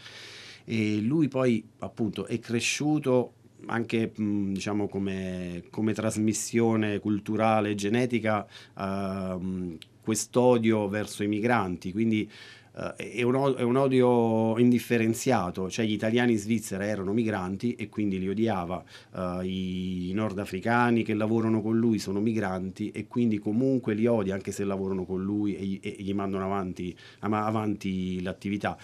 e 0.65 0.99
lui 1.01 1.27
poi 1.27 1.63
appunto 1.79 2.25
è 2.25 2.39
cresciuto 2.39 3.33
anche 3.67 4.11
diciamo 4.15 4.87
come, 4.87 5.63
come, 5.69 5.93
trasmissione 5.93 6.99
culturale 6.99 7.75
genetica 7.75 8.45
uh, 8.75 9.77
quest'odio 10.03 10.87
verso 10.87 11.23
i 11.23 11.27
migranti. 11.27 11.91
Quindi 11.91 12.29
uh, 12.73 12.95
è, 12.95 13.21
un, 13.21 13.55
è, 13.57 13.61
un, 13.61 13.75
odio 13.75 14.57
indifferenziato. 14.57 15.69
Cioè 15.69 15.85
gli 15.85 15.93
italiani 15.93 16.33
in 16.33 16.37
Svizzera 16.39 16.85
erano 16.85 17.13
migranti 17.13 17.75
e 17.75 17.89
quindi 17.89 18.19
li 18.19 18.29
odiava. 18.29 18.83
Uh, 19.11 19.41
i 19.43 20.11
nordafricani 20.13 21.03
che 21.03 21.13
lavorano 21.13 21.61
con 21.61 21.77
lui 21.77 21.99
sono 21.99 22.19
migranti 22.19 22.91
e 22.91 23.07
quindi 23.07 23.39
comunque 23.39 23.93
li 23.93 24.07
odia 24.07 24.33
anche 24.33 24.51
se 24.51 24.63
lavorano 24.63 25.05
con 25.05 25.23
lui 25.23 25.55
e, 25.55 25.79
e, 25.87 25.95
e 25.99 26.03
gli 26.03 26.13
mandano 26.13 26.45
avanti, 26.45 26.95
avanti 27.19 28.21
l'attività 28.21 28.77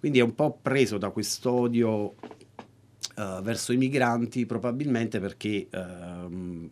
quindi 0.00 0.18
è 0.18 0.22
un 0.22 0.34
po' 0.34 0.58
preso 0.60 0.96
da 0.96 1.10
quest'odio 1.10 1.92
uh, 2.02 3.42
verso 3.42 3.72
i 3.72 3.76
migranti, 3.76 4.46
probabilmente 4.46 5.20
perché 5.20 5.68
uh, 5.70 6.70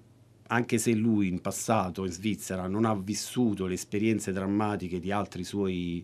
anche 0.48 0.78
se 0.78 0.94
lui 0.94 1.28
in 1.28 1.40
passato 1.40 2.06
in 2.06 2.10
Svizzera 2.10 2.66
non 2.66 2.86
ha 2.86 2.94
vissuto 2.94 3.66
le 3.66 3.74
esperienze 3.74 4.32
drammatiche 4.32 4.98
di 4.98 5.12
altri 5.12 5.44
suoi 5.44 6.02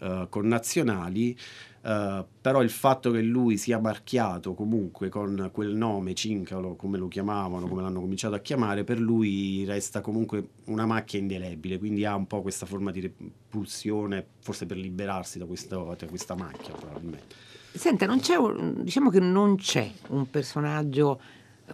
uh, 0.00 0.26
connazionali, 0.30 1.36
Uh, 1.84 2.24
però 2.40 2.62
il 2.62 2.70
fatto 2.70 3.10
che 3.10 3.20
lui 3.20 3.58
sia 3.58 3.78
marchiato 3.78 4.54
comunque 4.54 5.10
con 5.10 5.50
quel 5.52 5.74
nome 5.74 6.14
Cincalo, 6.14 6.76
come 6.76 6.96
lo 6.96 7.08
chiamavano, 7.08 7.68
come 7.68 7.82
l'hanno 7.82 8.00
cominciato 8.00 8.34
a 8.34 8.38
chiamare, 8.38 8.84
per 8.84 8.98
lui 8.98 9.66
resta 9.66 10.00
comunque 10.00 10.48
una 10.66 10.86
macchia 10.86 11.18
indelebile, 11.18 11.78
quindi 11.78 12.06
ha 12.06 12.14
un 12.14 12.26
po' 12.26 12.40
questa 12.40 12.64
forma 12.64 12.90
di 12.90 13.02
repulsione, 13.02 14.24
forse 14.40 14.64
per 14.64 14.78
liberarsi 14.78 15.38
da, 15.38 15.44
questo, 15.44 15.94
da 15.98 16.06
questa 16.06 16.34
macchia 16.34 16.72
probabilmente. 16.72 17.34
Senta, 17.74 18.06
non 18.06 18.20
c'è, 18.20 18.36
diciamo 18.76 19.10
che 19.10 19.20
non 19.20 19.56
c'è 19.56 19.90
un 20.08 20.30
personaggio 20.30 21.20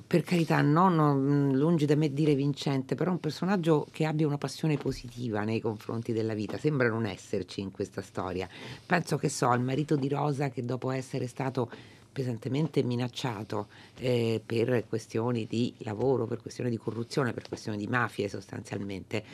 per 0.06 0.22
carità, 0.22 0.60
no, 0.60 0.88
no, 0.88 1.16
lungi 1.16 1.84
da 1.84 1.96
me 1.96 2.12
dire 2.12 2.34
vincente, 2.34 2.94
però 2.94 3.10
un 3.10 3.18
personaggio 3.18 3.86
che 3.90 4.04
abbia 4.04 4.26
una 4.26 4.38
passione 4.38 4.76
positiva 4.76 5.42
nei 5.42 5.60
confronti 5.60 6.12
della 6.12 6.34
vita, 6.34 6.58
sembra 6.58 6.88
non 6.88 7.06
esserci 7.06 7.60
in 7.60 7.72
questa 7.72 8.00
storia. 8.00 8.48
Penso 8.86 9.16
che 9.16 9.28
so, 9.28 9.48
al 9.48 9.60
marito 9.60 9.96
di 9.96 10.08
Rosa 10.08 10.48
che 10.50 10.64
dopo 10.64 10.90
essere 10.90 11.26
stato 11.26 11.70
pesantemente 12.12 12.82
minacciato 12.82 13.68
eh, 13.98 14.40
per 14.44 14.84
questioni 14.88 15.46
di 15.46 15.74
lavoro, 15.78 16.26
per 16.26 16.40
questioni 16.40 16.70
di 16.70 16.76
corruzione, 16.76 17.32
per 17.32 17.46
questioni 17.48 17.76
di 17.76 17.86
mafie 17.86 18.28
sostanzialmente, 18.28 19.24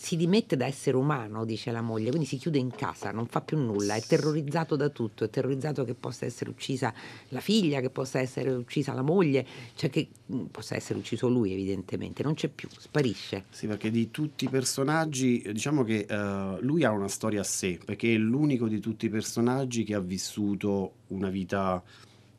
si 0.00 0.14
dimette 0.14 0.56
da 0.56 0.64
essere 0.64 0.96
umano, 0.96 1.44
dice 1.44 1.72
la 1.72 1.82
moglie, 1.82 2.10
quindi 2.10 2.24
si 2.24 2.36
chiude 2.36 2.56
in 2.56 2.70
casa, 2.70 3.10
non 3.10 3.26
fa 3.26 3.40
più 3.40 3.58
nulla, 3.58 3.96
è 3.96 4.00
terrorizzato 4.00 4.76
da 4.76 4.90
tutto, 4.90 5.24
è 5.24 5.28
terrorizzato 5.28 5.84
che 5.84 5.94
possa 5.94 6.24
essere 6.24 6.50
uccisa 6.50 6.94
la 7.30 7.40
figlia, 7.40 7.80
che 7.80 7.90
possa 7.90 8.20
essere 8.20 8.50
uccisa 8.50 8.92
la 8.92 9.02
moglie, 9.02 9.44
cioè 9.74 9.90
che 9.90 10.08
mm, 10.32 10.44
possa 10.52 10.76
essere 10.76 11.00
ucciso 11.00 11.28
lui 11.28 11.52
evidentemente, 11.52 12.22
non 12.22 12.34
c'è 12.34 12.46
più, 12.46 12.68
sparisce. 12.78 13.46
Sì, 13.50 13.66
perché 13.66 13.90
di 13.90 14.12
tutti 14.12 14.44
i 14.44 14.48
personaggi, 14.48 15.42
diciamo 15.52 15.82
che 15.82 16.06
uh, 16.08 16.62
lui 16.64 16.84
ha 16.84 16.92
una 16.92 17.08
storia 17.08 17.40
a 17.40 17.44
sé, 17.44 17.80
perché 17.84 18.14
è 18.14 18.18
l'unico 18.18 18.68
di 18.68 18.78
tutti 18.78 19.06
i 19.06 19.10
personaggi 19.10 19.82
che 19.82 19.94
ha 19.94 20.00
vissuto 20.00 20.92
una 21.08 21.28
vita 21.28 21.82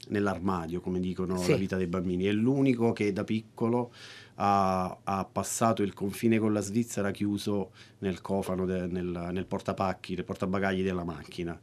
nell'armadio, 0.07 0.79
come 0.79 1.01
dicono 1.01 1.37
sì. 1.37 1.51
la 1.51 1.57
vita 1.57 1.75
dei 1.75 1.87
bambini, 1.87 2.23
è 2.23 2.31
l'unico 2.31 2.93
che 2.93 3.11
da 3.11 3.25
piccolo 3.25 3.91
ha, 4.41 4.97
ha, 5.03 5.25
passato 5.25 5.83
il 5.83 5.93
confine 5.93 6.39
con 6.39 6.53
la 6.53 6.61
Svizzera 6.61 7.11
chiuso 7.11 7.71
nel 7.99 8.21
cofano, 8.21 8.65
de, 8.65 8.87
nel, 8.87 9.29
nel 9.31 9.45
portapacchi, 9.45 10.15
nel 10.15 10.23
portabagagli 10.23 10.83
della 10.83 11.03
macchina. 11.03 11.59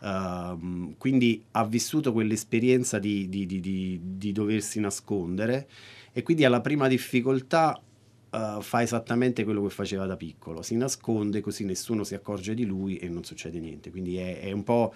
Uh, 0.00 0.94
quindi 0.96 1.42
ha 1.52 1.64
vissuto 1.64 2.12
quell'esperienza 2.12 3.00
di, 3.00 3.28
di, 3.28 3.46
di, 3.46 4.00
di, 4.00 4.30
doversi 4.30 4.78
nascondere 4.78 5.68
e 6.12 6.22
quindi 6.22 6.44
alla 6.44 6.60
prima 6.60 6.86
difficoltà 6.86 7.82
uh, 8.30 8.60
fa 8.60 8.80
esattamente 8.80 9.42
quello 9.42 9.60
che 9.64 9.70
faceva 9.70 10.06
da 10.06 10.16
piccolo, 10.16 10.62
si 10.62 10.76
nasconde 10.76 11.40
così 11.40 11.64
nessuno 11.64 12.04
si 12.04 12.14
accorge 12.14 12.54
di 12.54 12.64
lui 12.64 12.98
e 12.98 13.08
non 13.08 13.24
succede 13.24 13.58
niente. 13.58 13.90
Quindi 13.90 14.18
è, 14.18 14.38
è 14.38 14.52
un 14.52 14.62
po', 14.62 14.94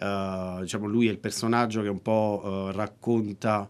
uh, 0.00 0.60
diciamo, 0.60 0.86
lui 0.86 1.08
è 1.08 1.10
il 1.10 1.18
personaggio 1.18 1.82
che 1.82 1.88
un 1.88 2.00
po' 2.00 2.70
racconta 2.72 3.68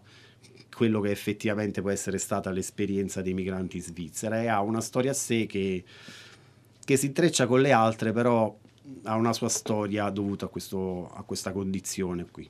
quello 0.79 1.01
che 1.01 1.11
effettivamente 1.11 1.81
può 1.81 1.89
essere 1.89 2.17
stata 2.17 2.51
l'esperienza 2.51 3.21
dei 3.21 3.33
migranti 3.33 3.75
in 3.75 3.83
Svizzera 3.83 4.41
e 4.41 4.47
ha 4.47 4.61
una 4.61 4.79
storia 4.79 5.11
a 5.11 5.13
sé 5.13 5.45
che, 5.45 5.83
che 6.85 6.95
si 6.95 7.07
intreccia 7.07 7.47
con 7.47 7.59
le 7.59 7.73
altre, 7.73 8.13
però 8.13 8.57
ha 9.03 9.15
una 9.15 9.33
sua 9.33 9.49
storia 9.49 10.09
dovuta 10.09 10.45
a, 10.45 10.47
questo, 10.47 11.11
a 11.13 11.23
questa 11.23 11.51
condizione 11.51 12.25
qui. 12.31 12.49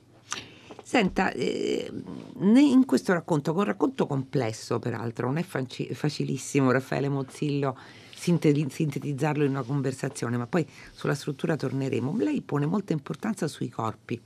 Senta, 0.80 1.32
eh, 1.32 1.90
in 2.38 2.84
questo 2.86 3.12
racconto, 3.14 3.52
un 3.52 3.64
racconto 3.64 4.06
complesso 4.06 4.78
peraltro, 4.78 5.26
non 5.26 5.38
è 5.38 5.42
facilissimo 5.42 6.70
Raffaele 6.70 7.08
Mozzillo 7.08 7.76
sintetizzarlo 8.14 9.42
in 9.42 9.50
una 9.50 9.62
conversazione, 9.62 10.36
ma 10.36 10.46
poi 10.46 10.64
sulla 10.92 11.16
struttura 11.16 11.56
torneremo. 11.56 12.16
Lei 12.16 12.42
pone 12.42 12.66
molta 12.66 12.92
importanza 12.92 13.48
sui 13.48 13.68
corpi 13.68 14.20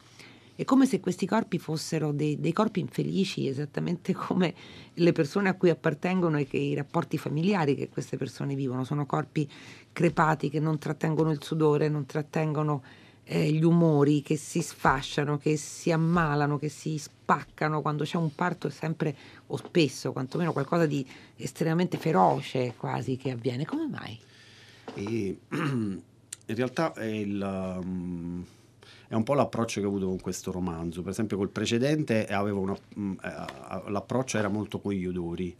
è 0.56 0.64
come 0.64 0.86
se 0.86 1.00
questi 1.00 1.26
corpi 1.26 1.58
fossero 1.58 2.12
dei, 2.12 2.38
dei, 2.38 2.52
corpi 2.52 2.80
infelici, 2.80 3.48
esattamente 3.48 4.12
come 4.14 4.54
le 4.94 5.12
persone 5.12 5.48
a 5.48 5.54
cui 5.54 5.70
appartengono 5.70 6.38
e 6.38 6.46
i 6.50 6.74
rapporti 6.74 7.18
familiari 7.18 7.74
che 7.74 7.88
queste 7.88 8.16
persone 8.16 8.54
vivono. 8.54 8.84
Sono 8.84 9.04
corpi 9.04 9.48
crepati 9.92 10.50
che 10.50 10.60
non 10.60 10.78
trattengono 10.78 11.30
il 11.30 11.42
sudore, 11.42 11.88
non 11.88 12.06
trattengono 12.06 12.82
eh, 13.24 13.50
gli 13.50 13.64
umori, 13.64 14.22
che 14.22 14.36
si 14.36 14.62
sfasciano, 14.62 15.38
che 15.38 15.56
si 15.56 15.90
ammalano, 15.90 16.56
che 16.56 16.68
si 16.68 16.98
spaccano. 16.98 17.82
Quando 17.82 18.04
c'è 18.04 18.16
un 18.16 18.32
parto 18.32 18.68
è 18.68 18.70
sempre, 18.70 19.16
o 19.48 19.56
spesso, 19.56 20.12
quantomeno 20.12 20.52
qualcosa 20.52 20.86
di 20.86 21.04
estremamente 21.36 21.98
feroce 21.98 22.74
quasi 22.76 23.16
che 23.16 23.32
avviene. 23.32 23.64
Come 23.64 23.88
mai? 23.88 24.18
E, 24.94 25.38
in 25.50 26.00
realtà 26.46 26.92
è 26.92 27.06
il... 27.06 27.80
Um 27.82 28.46
è 29.14 29.16
un 29.16 29.22
po' 29.22 29.34
l'approccio 29.34 29.80
che 29.80 29.86
ho 29.86 29.88
avuto 29.88 30.06
con 30.06 30.20
questo 30.20 30.50
romanzo. 30.50 31.02
Per 31.02 31.12
esempio, 31.12 31.36
col 31.36 31.48
precedente 31.48 32.26
una, 32.30 32.76
mm, 32.98 33.12
eh, 33.22 33.90
l'approccio 33.90 34.38
era 34.38 34.48
molto 34.48 34.80
con 34.80 34.92
gli 34.92 35.06
odori. 35.06 35.56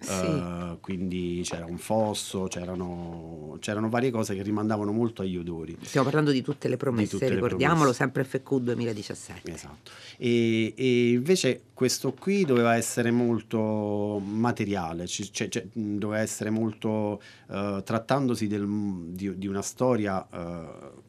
Sì. 0.00 0.12
Uh, 0.12 0.78
quindi 0.80 1.40
c'era 1.42 1.64
un 1.64 1.76
fosso, 1.76 2.44
c'erano, 2.44 3.56
c'erano, 3.58 3.88
varie 3.88 4.12
cose 4.12 4.36
che 4.36 4.42
rimandavano 4.42 4.92
molto 4.92 5.22
agli 5.22 5.36
odori. 5.36 5.76
Stiamo 5.80 6.06
parlando 6.06 6.30
di 6.30 6.40
tutte 6.40 6.68
le 6.68 6.76
promesse, 6.76 7.10
tutte 7.10 7.28
ricordiamolo, 7.28 7.90
le 7.90 7.96
promesse. 7.96 8.20
sempre 8.20 8.24
FQ 8.24 8.58
2017. 8.60 9.50
Esatto. 9.52 9.90
E, 10.16 10.72
e, 10.76 11.10
invece 11.10 11.62
questo 11.74 12.12
qui 12.12 12.44
doveva 12.44 12.76
essere 12.76 13.10
molto 13.10 14.20
materiale, 14.24 15.08
cioè, 15.08 15.48
cioè, 15.48 15.66
doveva 15.72 16.20
essere 16.22 16.50
molto, 16.50 17.20
uh, 17.48 17.82
trattandosi 17.82 18.46
del, 18.46 18.66
di, 19.08 19.36
di, 19.36 19.46
una 19.48 19.62
storia... 19.62 20.24
Uh, 20.30 21.06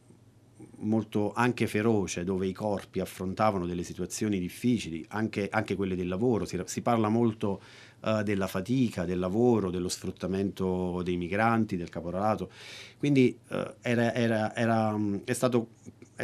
molto 0.80 1.32
anche 1.32 1.66
feroce, 1.66 2.24
dove 2.24 2.46
i 2.46 2.52
corpi 2.52 3.00
affrontavano 3.00 3.66
delle 3.66 3.82
situazioni 3.82 4.38
difficili, 4.38 5.04
anche, 5.08 5.48
anche 5.50 5.74
quelle 5.74 5.96
del 5.96 6.08
lavoro. 6.08 6.44
Si, 6.44 6.60
si 6.64 6.82
parla 6.82 7.08
molto 7.08 7.60
uh, 8.00 8.22
della 8.22 8.46
fatica, 8.46 9.04
del 9.04 9.18
lavoro, 9.18 9.70
dello 9.70 9.88
sfruttamento 9.88 11.02
dei 11.02 11.16
migranti, 11.16 11.76
del 11.76 11.88
caporalato. 11.88 12.50
Quindi 12.98 13.36
uh, 13.48 13.74
era, 13.80 14.14
era, 14.14 14.54
era, 14.54 14.98
è 15.24 15.32
stata 15.32 15.62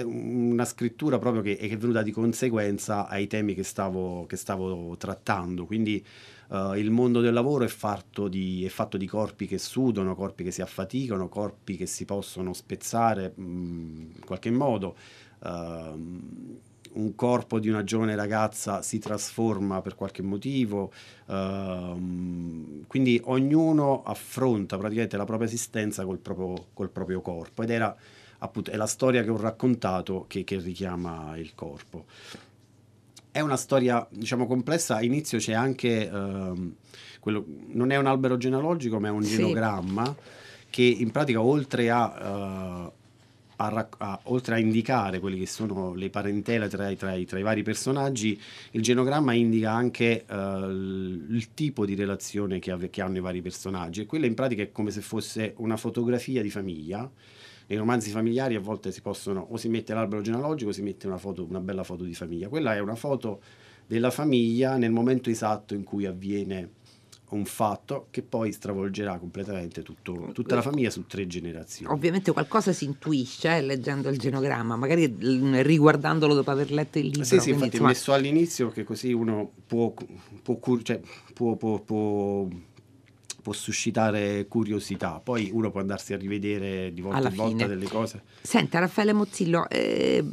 una 0.04 0.64
scrittura 0.64 1.18
proprio 1.18 1.42
che, 1.42 1.56
che, 1.56 1.68
è 1.68 1.76
venuta 1.78 2.02
di 2.02 2.10
conseguenza 2.10 3.08
ai 3.08 3.26
temi 3.26 3.54
che 3.54 3.62
stavo, 3.62 4.26
che 4.26 4.36
stavo 4.36 4.96
trattando. 4.96 5.64
Quindi 5.64 6.04
uh, 6.48 6.74
il 6.74 6.90
mondo 6.90 7.20
del 7.20 7.32
lavoro 7.32 7.64
è 7.64 7.68
fatto, 7.68 8.28
di, 8.28 8.64
è 8.64 8.68
fatto, 8.68 8.96
di, 8.96 9.06
corpi 9.06 9.46
che 9.46 9.58
sudano, 9.58 10.14
corpi 10.14 10.44
che 10.44 10.50
si 10.50 10.62
affaticano, 10.62 11.28
corpi 11.28 11.76
che 11.76 11.86
si 11.86 12.04
possono 12.04 12.52
spezzare 12.52 13.32
mh, 13.34 13.42
mm, 13.42 14.00
in 14.16 14.24
qualche 14.24 14.50
modo. 14.50 14.96
Uh, 15.38 16.58
un 16.96 17.14
corpo 17.14 17.58
di 17.58 17.68
una 17.68 17.84
giovane 17.84 18.16
ragazza 18.16 18.80
si 18.80 18.98
trasforma 18.98 19.82
per 19.82 19.94
qualche 19.94 20.22
motivo, 20.22 20.92
uh, 21.26 22.84
quindi 22.86 23.20
ognuno 23.24 24.02
affronta 24.02 24.78
praticamente 24.78 25.16
la 25.16 25.24
propria 25.24 25.46
esistenza 25.46 26.04
col 26.04 26.18
proprio, 26.18 26.68
col 26.72 26.88
proprio 26.88 27.20
corpo 27.20 27.62
ed 27.62 27.70
era 27.70 27.94
appunto 28.38 28.70
è 28.70 28.76
la 28.76 28.86
storia 28.86 29.22
che 29.22 29.30
ho 29.30 29.36
raccontato 29.36 30.24
che, 30.28 30.44
che 30.44 30.58
richiama 30.58 31.36
il 31.36 31.54
corpo. 31.54 32.06
È 33.36 33.40
una 33.40 33.58
storia, 33.58 34.06
diciamo, 34.10 34.46
complessa. 34.46 34.96
All'inizio 34.96 35.36
c'è 35.36 35.52
anche 35.52 36.08
ehm, 36.08 36.74
quello, 37.20 37.44
non 37.66 37.90
è 37.90 37.96
un 37.98 38.06
albero 38.06 38.38
genealogico, 38.38 38.98
ma 38.98 39.08
è 39.08 39.10
un 39.10 39.22
sì. 39.24 39.36
genogramma 39.36 40.16
che 40.70 40.82
in 40.82 41.10
pratica 41.10 41.42
oltre 41.42 41.90
a, 41.90 42.86
uh, 42.86 42.92
a, 43.56 43.88
a, 43.98 44.20
oltre 44.22 44.54
a 44.54 44.58
indicare 44.58 45.20
quelle 45.20 45.36
che 45.36 45.44
sono 45.44 45.92
le 45.92 46.08
parentele 46.08 46.66
tra, 46.68 46.90
tra, 46.94 47.14
tra, 47.26 47.38
i 47.38 47.42
vari 47.42 47.62
personaggi, 47.62 48.40
il 48.70 48.80
genogramma 48.80 49.34
indica 49.34 49.70
anche 49.70 50.24
uh, 50.26 50.34
il, 50.34 51.48
tipo 51.52 51.84
di 51.84 51.94
relazione 51.94 52.58
che, 52.58 52.88
che, 52.88 53.02
hanno 53.02 53.18
i 53.18 53.20
vari 53.20 53.42
personaggi 53.42 54.00
e 54.00 54.06
quella 54.06 54.24
in 54.24 54.32
pratica 54.34 54.62
è 54.62 54.72
come 54.72 54.90
se 54.90 55.02
fosse 55.02 55.52
una 55.58 55.76
fotografia 55.76 56.40
di 56.40 56.48
famiglia 56.48 57.06
nei 57.66 57.78
romanzi 57.78 58.10
familiari 58.10 58.54
a 58.54 58.60
volte 58.60 58.92
si 58.92 59.00
possono 59.00 59.46
o 59.50 59.56
si 59.56 59.68
mette 59.68 59.92
l'albero 59.92 60.22
genealogico 60.22 60.70
o 60.70 60.72
si 60.72 60.82
mette 60.82 61.06
una, 61.06 61.18
foto, 61.18 61.44
una 61.44 61.60
bella 61.60 61.84
foto 61.84 62.04
di 62.04 62.14
famiglia. 62.14 62.48
Quella 62.48 62.74
è 62.74 62.78
una 62.80 62.94
foto 62.94 63.40
della 63.86 64.10
famiglia 64.10 64.76
nel 64.76 64.90
momento 64.90 65.30
esatto 65.30 65.74
in 65.74 65.84
cui 65.84 66.06
avviene 66.06 66.70
un 67.28 67.44
fatto 67.44 68.06
che 68.10 68.22
poi 68.22 68.52
stravolgerà 68.52 69.18
completamente 69.18 69.82
tutto, 69.82 70.30
tutta 70.32 70.54
la 70.54 70.62
famiglia 70.62 70.90
su 70.90 71.06
tre 71.06 71.26
generazioni. 71.26 71.92
Ovviamente 71.92 72.30
qualcosa 72.30 72.72
si 72.72 72.84
intuisce 72.84 73.56
eh, 73.56 73.62
leggendo 73.62 74.08
il 74.08 74.18
genogramma, 74.18 74.76
magari 74.76 75.12
riguardandolo 75.62 76.34
dopo 76.34 76.50
aver 76.52 76.70
letto 76.70 76.98
il 76.98 77.06
libro. 77.06 77.24
Sì, 77.24 77.40
sì, 77.40 77.50
infatti 77.50 77.70
insomma... 77.70 77.88
messo 77.88 78.12
all'inizio 78.12 78.68
che 78.68 78.84
così 78.84 79.12
uno 79.12 79.50
può, 79.66 79.92
può, 80.42 80.58
cioè, 80.82 81.00
può, 81.34 81.56
può 81.56 82.46
può 83.46 83.52
suscitare 83.52 84.48
curiosità, 84.48 85.20
poi 85.22 85.50
uno 85.52 85.70
può 85.70 85.78
andarsi 85.78 86.12
a 86.12 86.16
rivedere 86.16 86.92
di 86.92 87.00
volta 87.00 87.18
Alla 87.18 87.28
in 87.28 87.34
fine. 87.34 87.46
volta 87.46 87.66
delle 87.68 87.86
cose. 87.86 88.22
Senta 88.42 88.80
Raffaele 88.80 89.12
Mozzillo, 89.12 89.68
eh, 89.68 90.24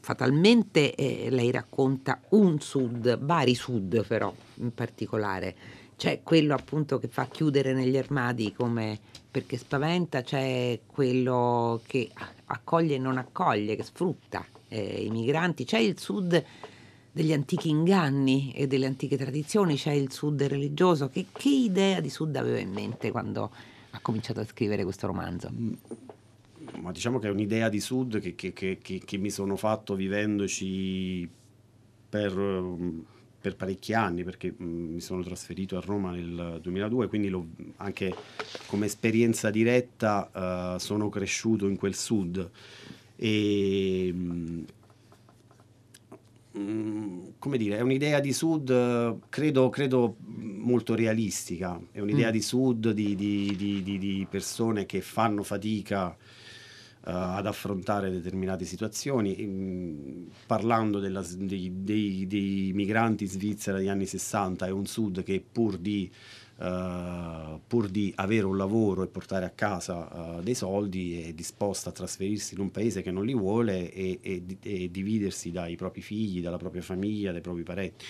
fatalmente 0.00 0.96
eh, 0.96 1.28
lei 1.30 1.52
racconta 1.52 2.20
un 2.30 2.60
sud, 2.60 3.20
vari 3.20 3.54
sud 3.54 4.04
però 4.04 4.34
in 4.54 4.74
particolare, 4.74 5.54
c'è 5.96 6.22
quello 6.24 6.54
appunto 6.54 6.98
che 6.98 7.06
fa 7.06 7.28
chiudere 7.28 7.72
negli 7.72 7.96
armadi 7.96 8.52
come 8.52 8.98
perché 9.30 9.56
spaventa, 9.56 10.22
c'è 10.22 10.80
quello 10.86 11.80
che 11.86 12.10
accoglie 12.46 12.96
e 12.96 12.98
non 12.98 13.16
accoglie, 13.16 13.76
che 13.76 13.84
sfrutta 13.84 14.44
eh, 14.66 15.04
i 15.04 15.10
migranti, 15.10 15.64
c'è 15.64 15.78
il 15.78 16.00
sud 16.00 16.44
degli 17.12 17.32
antichi 17.32 17.68
inganni 17.68 18.52
e 18.52 18.66
delle 18.66 18.86
antiche 18.86 19.16
tradizioni, 19.16 19.76
c'è 19.76 19.92
il 19.92 20.12
sud 20.12 20.42
religioso. 20.42 21.08
Che, 21.08 21.26
che, 21.32 21.48
idea 21.48 22.00
di 22.00 22.10
sud 22.10 22.36
aveva 22.36 22.58
in 22.58 22.72
mente 22.72 23.10
quando 23.10 23.50
ha 23.90 23.98
cominciato 24.00 24.40
a 24.40 24.44
scrivere 24.44 24.84
questo 24.84 25.06
romanzo? 25.06 25.50
Mm, 25.52 25.72
ma 26.80 26.92
diciamo 26.92 27.18
che 27.18 27.28
è 27.28 27.30
un'idea 27.30 27.68
di 27.68 27.80
sud 27.80 28.20
che, 28.20 28.52
che, 28.52 28.78
che 28.80 29.16
mi 29.16 29.30
sono 29.30 29.56
fatto 29.56 29.94
vivendoci 29.94 31.28
per, 32.08 32.32
per, 33.40 33.56
parecchi 33.56 33.92
anni, 33.92 34.22
perché 34.22 34.54
mm, 34.62 34.94
mi 34.94 35.00
sono 35.00 35.22
trasferito 35.22 35.76
a 35.76 35.80
Roma 35.80 36.12
nel 36.12 36.60
2002, 36.62 37.08
quindi 37.08 37.32
anche 37.76 38.14
come 38.66 38.86
esperienza 38.86 39.50
diretta 39.50 40.74
uh, 40.74 40.78
sono 40.78 41.08
cresciuto 41.08 41.66
in 41.66 41.76
quel 41.76 41.96
sud. 41.96 42.50
E, 43.16 44.10
mm, 44.12 44.40
Mm, 44.50 44.64
come 46.52 47.56
dire, 47.56 47.78
è 47.78 47.80
un'idea 47.80 48.18
di 48.18 48.32
Sud, 48.32 49.18
credo, 49.28 49.68
credo 49.68 50.16
molto 50.18 50.94
realistica, 50.94 51.80
è 51.92 52.00
un'idea 52.00 52.28
mm. 52.28 52.32
di 52.32 52.42
Sud 52.42 52.90
di, 52.90 53.14
di, 53.14 53.54
di, 53.56 53.82
di, 53.82 54.26
persone 54.28 54.84
che 54.84 55.00
fanno 55.00 55.44
fatica 55.44 56.08
uh, 56.08 56.16
ad 57.02 57.46
affrontare 57.46 58.10
determinate 58.10 58.64
situazioni, 58.64 59.36
mm, 59.40 60.26
parlando 60.46 60.98
della, 60.98 61.24
dei, 61.36 61.70
dei, 61.72 62.26
dei, 62.26 62.72
migranti 62.74 63.26
svizzeri 63.26 63.78
degli 63.78 63.88
anni 63.88 64.06
60, 64.06 64.66
è 64.66 64.70
un 64.70 64.86
Sud 64.86 65.22
che 65.22 65.44
pur 65.52 65.78
di 65.78 66.10
Uh, 66.60 67.58
pur 67.66 67.88
di 67.88 68.12
avere 68.16 68.44
un 68.44 68.58
lavoro 68.58 69.02
e 69.02 69.06
portare 69.06 69.46
a 69.46 69.50
casa 69.50 70.36
uh, 70.36 70.42
dei 70.42 70.54
soldi 70.54 71.22
è 71.22 71.32
disposta 71.32 71.88
a 71.88 71.92
trasferirsi 71.92 72.52
in 72.52 72.60
un 72.60 72.70
paese 72.70 73.00
che 73.00 73.10
non 73.10 73.24
li 73.24 73.32
vuole 73.32 73.90
e, 73.90 74.18
e, 74.20 74.42
e, 74.60 74.90
dividersi 74.90 75.52
dai 75.52 75.76
propri 75.76 76.02
figli, 76.02 76.42
dalla 76.42 76.58
propria 76.58 76.82
famiglia, 76.82 77.32
dai 77.32 77.40
propri 77.40 77.62
parenti. 77.62 78.04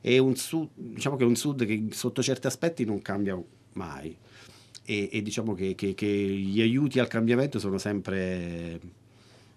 È 0.00 0.16
un 0.16 0.34
sud, 0.34 0.70
diciamo 0.74 1.16
che 1.16 1.24
è 1.24 1.26
un 1.26 1.36
sud 1.36 1.66
che 1.66 1.88
sotto 1.90 2.22
certi 2.22 2.46
aspetti 2.46 2.86
non 2.86 3.02
cambia 3.02 3.38
mai 3.74 4.16
e, 4.90 5.10
e 5.12 5.20
diciamo 5.20 5.52
che, 5.52 5.74
che, 5.74 5.92
che, 5.92 6.06
gli 6.06 6.62
aiuti 6.62 6.98
al 6.98 7.08
cambiamento 7.08 7.58
sono 7.58 7.76
sempre 7.76 8.80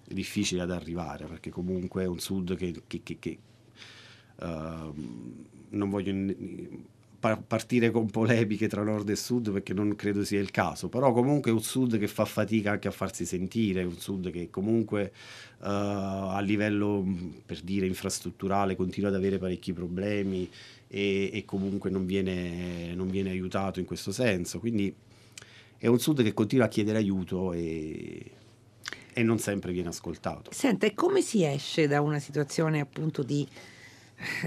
difficili 0.06 0.60
ad 0.60 0.72
arrivare 0.72 1.28
perché 1.28 1.50
comunque 1.50 2.04
è 2.04 2.08
un 2.08 2.20
sud 2.20 2.58
che, 2.58 2.76
che 2.86 3.38
uh, 4.36 4.94
non 5.70 5.90
voglio 5.90 6.12
partire 7.22 7.92
con 7.92 8.10
polemiche 8.10 8.68
tra 8.68 8.84
nord 8.84 9.08
e 9.10 9.16
sud 9.16 9.52
perché 9.52 9.74
non 9.74 9.96
credo 9.96 10.24
sia 10.24 10.40
il 10.40 10.50
caso, 10.50 10.90
però 10.90 11.14
comunque 11.14 11.52
è 11.52 11.54
un 11.54 11.62
sud 11.62 12.00
che 12.00 12.08
fa 12.08 12.26
fatica 12.26 12.72
anche 12.72 12.88
a 12.88 12.92
farsi 12.92 13.26
sentire, 13.26 13.84
un 13.84 13.98
sud 13.98 14.32
che 14.32 14.50
comunque 14.50 15.14
uh, 15.60 15.66
a 15.66 16.40
livello 16.42 17.06
per 17.46 17.62
dire 17.62 17.86
infrastrutturale 17.86 18.76
continua 18.76 19.10
ad 19.10 19.16
avere 19.16 19.38
parecchi 19.38 19.72
problemi 19.72 20.50
e, 20.88 21.30
e 21.32 21.46
comunque 21.46 21.92
non 21.92 22.06
viene, 22.06 22.94
non 22.96 23.10
viene, 23.10 23.30
aiutato 23.30 23.80
in 23.80 23.86
questo 23.86 24.12
senso, 24.12 24.60
quindi 24.60 24.94
è 25.78 25.88
un 25.88 26.00
sud 26.00 26.24
che 26.24 26.34
continua 26.34 26.66
a 26.66 26.70
chiedere 26.70 26.98
aiuto 26.98 27.54
e, 27.54 28.32
e 29.14 29.24
non 29.24 29.38
sempre 29.38 29.72
viene 29.72 29.90
ascoltato. 29.90 30.52
Senta, 30.52 30.88
e 30.88 30.94
come 30.94 31.22
si 31.22 31.46
esce 31.46 31.88
da 31.88 32.02
una 32.02 32.20
situazione 32.20 32.80
appunto 32.80 33.22
di 33.24 33.48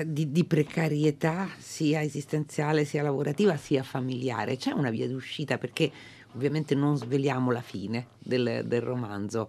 di, 0.04 0.30
di, 0.30 0.44
precarietà 0.44 1.48
sia 1.58 2.02
esistenziale, 2.02 2.84
sia 2.84 3.02
lavorativa, 3.02 3.56
sia 3.56 3.82
familiare. 3.82 4.56
C'è 4.56 4.72
una 4.72 4.90
via 4.90 5.08
d'uscita 5.08 5.58
perché 5.58 5.90
ovviamente 6.34 6.74
non 6.74 6.96
sveliamo 6.96 7.50
la 7.50 7.62
fine 7.62 8.06
del, 8.18 8.62
del 8.66 8.82
romanzo, 8.82 9.48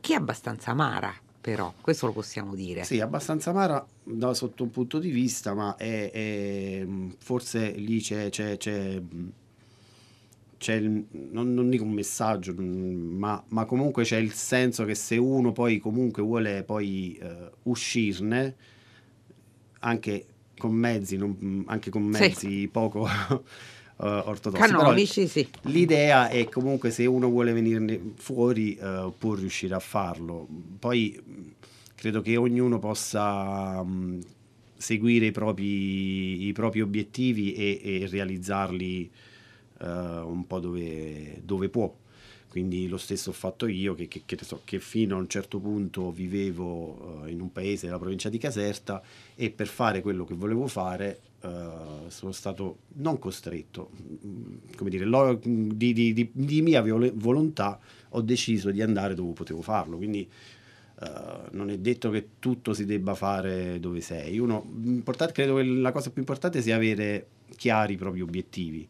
che 0.00 0.12
è 0.12 0.16
abbastanza 0.16 0.70
amara 0.70 1.14
però, 1.44 1.74
questo 1.78 2.06
lo 2.06 2.12
possiamo 2.12 2.54
dire. 2.54 2.84
Sì, 2.84 3.00
abbastanza 3.00 3.50
amara 3.50 3.86
da, 4.02 4.32
sotto 4.32 4.62
un 4.62 4.70
punto 4.70 4.98
di 4.98 5.10
vista, 5.10 5.52
ma 5.52 5.76
è, 5.76 6.10
è, 6.10 6.86
forse 7.18 7.72
lì 7.72 8.00
c'è, 8.00 8.30
c'è, 8.30 8.56
c'è, 8.56 8.98
c'è 10.56 10.72
il, 10.72 11.04
non, 11.32 11.52
non, 11.52 11.68
dico 11.68 11.84
un 11.84 11.92
messaggio, 11.92 12.54
ma, 12.56 13.44
ma, 13.48 13.66
comunque 13.66 14.04
c'è 14.04 14.16
il 14.16 14.32
senso 14.32 14.86
che 14.86 14.94
se 14.94 15.18
uno 15.18 15.52
poi 15.52 15.80
comunque 15.80 16.22
vuole 16.22 16.62
poi 16.62 17.20
uh, 17.20 17.68
uscirne, 17.68 18.56
anche 19.84 20.26
con 20.58 20.72
mezzi, 20.72 21.16
non, 21.16 21.64
anche 21.66 21.90
con 21.90 22.02
mezzi 22.02 22.60
sì. 22.60 22.68
poco 22.70 23.00
uh, 23.00 23.42
ortodossi. 23.96 24.62
Canonici, 24.62 25.26
sì. 25.26 25.46
L'idea 25.62 26.28
è 26.28 26.48
comunque 26.48 26.90
se 26.90 27.06
uno 27.06 27.28
vuole 27.28 27.52
venirne 27.52 28.00
fuori 28.16 28.78
uh, 28.80 29.12
può 29.16 29.34
riuscire 29.34 29.74
a 29.74 29.80
farlo. 29.80 30.46
Poi 30.78 31.20
credo 31.94 32.20
che 32.20 32.36
ognuno 32.36 32.78
possa 32.78 33.80
um, 33.80 34.20
seguire 34.76 35.26
i 35.26 35.32
propri, 35.32 36.46
i 36.46 36.52
propri 36.52 36.80
obiettivi 36.80 37.54
e, 37.54 37.80
e 37.82 38.06
realizzarli 38.08 39.10
uh, 39.80 39.86
un 39.86 40.44
po' 40.46 40.60
dove, 40.60 41.40
dove 41.42 41.68
può 41.68 41.94
quindi 42.54 42.86
lo 42.86 42.98
stesso 42.98 43.30
ho 43.30 43.32
fatto 43.32 43.66
io 43.66 43.96
che, 43.96 44.06
che, 44.06 44.22
che, 44.24 44.38
so, 44.44 44.60
che 44.62 44.78
fino 44.78 45.16
a 45.16 45.18
un 45.18 45.26
certo 45.26 45.58
punto 45.58 46.12
vivevo 46.12 47.22
uh, 47.24 47.26
in 47.26 47.40
un 47.40 47.50
paese 47.50 47.86
della 47.86 47.98
provincia 47.98 48.28
di 48.28 48.38
Caserta 48.38 49.02
e 49.34 49.50
per 49.50 49.66
fare 49.66 50.00
quello 50.02 50.24
che 50.24 50.34
volevo 50.34 50.68
fare 50.68 51.18
uh, 51.40 51.48
sono 52.06 52.30
stato 52.30 52.76
non 52.98 53.18
costretto, 53.18 53.90
mm, 54.24 54.56
come 54.76 54.88
dire, 54.88 55.04
lo, 55.04 55.36
di, 55.42 55.92
di, 55.92 56.12
di, 56.12 56.30
di, 56.32 56.62
mia 56.62 56.80
volontà 57.14 57.80
ho 58.10 58.20
deciso 58.20 58.70
di 58.70 58.80
andare 58.82 59.14
dove 59.14 59.32
potevo 59.32 59.60
farlo, 59.60 59.96
quindi 59.96 60.24
uh, 61.00 61.06
non 61.56 61.70
è 61.70 61.78
detto 61.78 62.08
che 62.10 62.28
tutto 62.38 62.72
si 62.72 62.84
debba 62.84 63.16
fare 63.16 63.80
dove 63.80 64.00
sei. 64.00 64.38
Uno, 64.38 64.64
credo 65.32 65.56
che 65.56 65.64
la 65.64 65.90
cosa 65.90 66.10
più 66.10 66.20
importante 66.20 66.62
sia 66.62 66.76
avere 66.76 67.26
chiari 67.56 67.94
i 67.94 67.96
propri 67.96 68.20
obiettivi. 68.20 68.88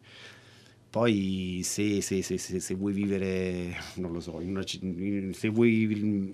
Poi 0.95 1.59
se, 1.61 1.99
se, 1.99 2.21
se, 2.21 2.37
se, 2.37 2.73
vuoi 2.73 2.93
vivere, 2.93 3.75
non 3.95 4.13
lo 4.13 4.21
so, 4.21 4.37
una, 4.37 4.61
se 4.65 5.49
vuoi 5.49 6.33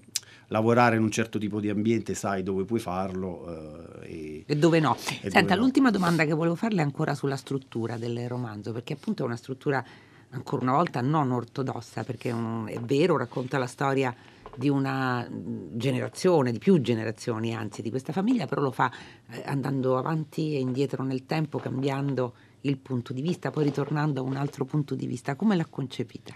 lavorare 0.49 0.97
in 0.97 1.01
un 1.01 1.09
certo 1.09 1.39
tipo 1.39 1.59
di 1.59 1.67
ambiente 1.67 2.13
sai 2.13 2.43
dove 2.43 2.63
puoi 2.63 2.79
farlo 2.79 3.41
uh, 3.47 4.03
e, 4.03 4.43
e, 4.45 4.55
dove 4.55 4.79
no. 4.79 4.95
E 4.95 5.31
Senta, 5.31 5.55
dove 5.55 5.55
l'ultima 5.55 5.89
no. 5.89 5.97
domanda 5.97 6.25
che 6.25 6.33
volevo 6.33 6.53
farle 6.53 6.81
è 6.81 6.83
ancora 6.83 7.15
sulla 7.15 7.37
struttura 7.37 7.97
del 7.97 8.27
romanzo, 8.27 8.71
perché 8.71 8.93
appunto 8.93 9.23
è 9.23 9.25
una 9.25 9.35
struttura 9.35 9.83
ancora 10.29 10.61
una 10.61 10.73
volta 10.73 11.01
non 11.01 11.31
ortodossa, 11.31 12.03
perché 12.03 12.29
un, 12.29 12.67
è 12.67 12.79
vero, 12.81 13.17
racconta 13.17 13.57
la 13.57 13.65
storia 13.65 14.15
di 14.53 14.69
una 14.69 15.27
generazione, 15.71 16.51
di 16.51 16.59
più 16.59 16.79
generazioni 16.81 17.55
anzi, 17.55 17.81
di 17.81 17.89
questa 17.89 18.13
famiglia, 18.13 18.45
però 18.45 18.61
lo 18.61 18.71
fa 18.71 18.91
eh, 19.31 19.41
andando 19.43 19.97
avanti 19.97 20.53
e 20.53 20.59
indietro 20.59 21.01
nel 21.01 21.25
tempo, 21.25 21.57
cambiando 21.57 22.33
il 22.61 22.77
punto 22.77 23.13
di 23.13 23.21
vista, 23.21 23.51
poi 23.51 23.63
ritornando 23.63 24.21
a 24.21 24.23
un 24.23 24.35
altro 24.35 24.65
punto 24.65 24.95
di 24.95 25.07
vista, 25.07 25.35
come 25.35 25.55
l'ha 25.55 25.65
concepita? 25.65 26.35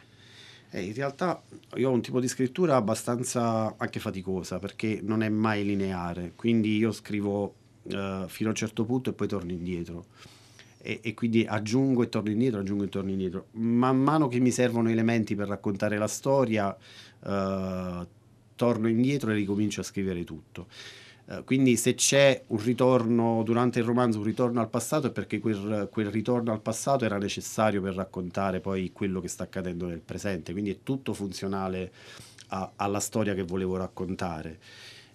Eh, 0.71 0.83
in 0.83 0.93
realtà 0.93 1.41
io 1.75 1.89
ho 1.89 1.93
un 1.93 2.01
tipo 2.01 2.19
di 2.19 2.27
scrittura 2.27 2.75
abbastanza 2.75 3.75
anche 3.77 3.99
faticosa 3.99 4.59
perché 4.59 4.99
non 5.01 5.23
è 5.23 5.29
mai 5.29 5.63
lineare, 5.63 6.33
quindi 6.35 6.77
io 6.77 6.91
scrivo 6.91 7.43
uh, 7.83 8.27
fino 8.27 8.49
a 8.49 8.51
un 8.51 8.55
certo 8.55 8.83
punto 8.83 9.09
e 9.09 9.13
poi 9.13 9.27
torno 9.27 9.51
indietro. 9.51 10.05
E, 10.81 10.99
e, 11.01 11.13
quindi 11.13 11.45
aggiungo 11.47 12.03
e 12.03 12.09
torno 12.09 12.29
indietro, 12.29 12.59
aggiungo 12.59 12.83
e 12.83 12.89
torno 12.89 13.09
indietro. 13.09 13.47
Man 13.51 13.97
mano 13.97 14.27
che 14.27 14.39
mi 14.39 14.51
servono 14.51 14.89
elementi 14.89 15.33
per 15.33 15.47
raccontare 15.47 15.97
la 15.97 16.07
storia, 16.07 16.67
uh, 16.67 18.07
torno 18.55 18.87
indietro 18.87 19.31
e 19.31 19.35
ricomincio 19.35 19.81
a 19.81 19.83
scrivere 19.83 20.23
tutto. 20.23 20.67
Uh, 21.27 21.43
quindi 21.43 21.75
se 21.75 21.95
c'è 21.95 22.43
un 22.47 22.63
ritorno 22.63 23.41
durante 23.43 23.79
il 23.79 23.85
romanzo, 23.85 24.19
un 24.19 24.25
ritorno 24.25 24.59
al 24.59 24.69
passato, 24.69 25.07
è 25.07 25.11
perché 25.11 25.39
quel, 25.39 25.89
quel, 25.91 26.11
ritorno 26.11 26.51
al 26.51 26.61
passato 26.61 27.03
era 27.03 27.17
necessario 27.17 27.81
per 27.81 27.95
raccontare 27.95 28.59
poi 28.59 28.91
quello 28.93 29.19
che 29.21 29.27
sta 29.27 29.43
accadendo 29.43 29.87
nel 29.87 30.01
presente. 30.01 30.51
Quindi 30.51 30.71
è 30.71 30.77
tutto 30.83 31.13
funzionale 31.13 31.91
a, 32.49 32.73
alla 32.75 32.99
storia 32.99 33.33
che 33.33 33.43
volevo 33.43 33.75
raccontare. 33.75 34.59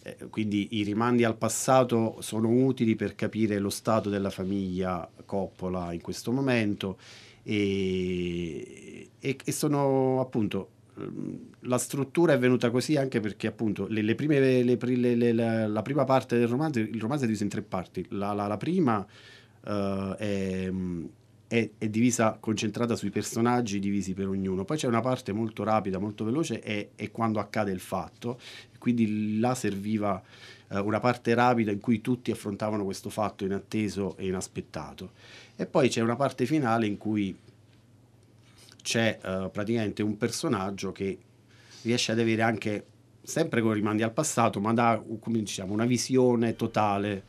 Eh, 0.03 0.16
quindi 0.31 0.68
i 0.73 0.83
rimandi 0.83 1.25
al 1.25 1.37
passato 1.37 2.16
sono 2.20 2.49
utili 2.49 2.96
per 2.96 3.14
capire 3.14 3.59
lo 3.59 3.70
stato 3.70 4.09
della 4.09 4.31
famiglia 4.31 5.09
Coppola 5.27 5.92
in 5.92 6.01
questo 6.01 6.33
momento 6.33 6.96
e, 7.42 9.11
e, 9.18 9.37
e 9.44 9.53
sono 9.53 10.20
appunto 10.20 10.79
la 11.60 11.78
struttura 11.78 12.32
è 12.32 12.38
venuta 12.38 12.70
così 12.70 12.96
anche 12.96 13.20
perché 13.20 13.46
appunto 13.46 13.86
le, 13.88 14.02
le 14.02 14.14
prime, 14.14 14.62
le, 14.62 15.32
la, 15.32 15.66
la, 15.66 15.82
prima 15.82 16.04
parte 16.04 16.38
del 16.38 16.48
romanzo, 16.48 16.78
il 16.80 17.00
romanzo 17.00 17.24
è 17.24 17.26
diviso 17.26 17.44
in 17.44 17.48
tre 17.48 17.62
parti. 17.62 18.06
La, 18.10 18.32
la, 18.32 18.46
la 18.46 18.56
prima 18.56 18.98
uh, 19.64 20.14
è, 20.16 20.72
è, 21.46 21.70
è, 21.76 21.88
divisa, 21.88 22.36
concentrata 22.38 22.96
sui 22.96 23.10
personaggi 23.10 23.78
divisi 23.78 24.14
per 24.14 24.28
ognuno. 24.28 24.64
Poi 24.64 24.76
c'è 24.76 24.86
una 24.86 25.00
parte 25.00 25.32
molto 25.32 25.64
rapida, 25.64 25.98
molto 25.98 26.24
veloce, 26.24 26.60
è, 26.60 26.90
è 26.94 27.10
quando 27.10 27.40
accade 27.40 27.72
il 27.72 27.80
fatto. 27.80 28.40
Quindi 28.78 29.38
là 29.38 29.54
serviva 29.54 30.22
uh, 30.68 30.78
una 30.78 31.00
parte 31.00 31.34
rapida 31.34 31.70
in 31.72 31.80
cui 31.80 32.00
tutti 32.00 32.30
affrontavano 32.30 32.84
questo 32.84 33.10
fatto 33.10 33.44
inatteso 33.44 34.16
e 34.16 34.26
inaspettato. 34.26 35.12
E 35.56 35.66
poi 35.66 35.88
c'è 35.88 36.00
una 36.00 36.16
parte 36.16 36.46
finale 36.46 36.86
in 36.86 36.96
cui 36.96 37.36
c'è 38.90 39.20
uh, 39.22 39.50
praticamente 39.53 40.03
un 40.03 40.16
personaggio 40.16 40.90
che 40.90 41.16
riesce 41.83 42.11
ad 42.11 42.18
avere 42.18 42.42
anche, 42.42 42.87
sempre 43.22 43.62
con 43.62 43.72
rimandi 43.72 44.03
al 44.03 44.12
passato, 44.12 44.59
ma 44.59 44.72
da 44.72 45.00
come 45.20 45.38
diciamo, 45.38 45.72
una 45.72 45.85
visione 45.85 46.57
totale 46.57 47.22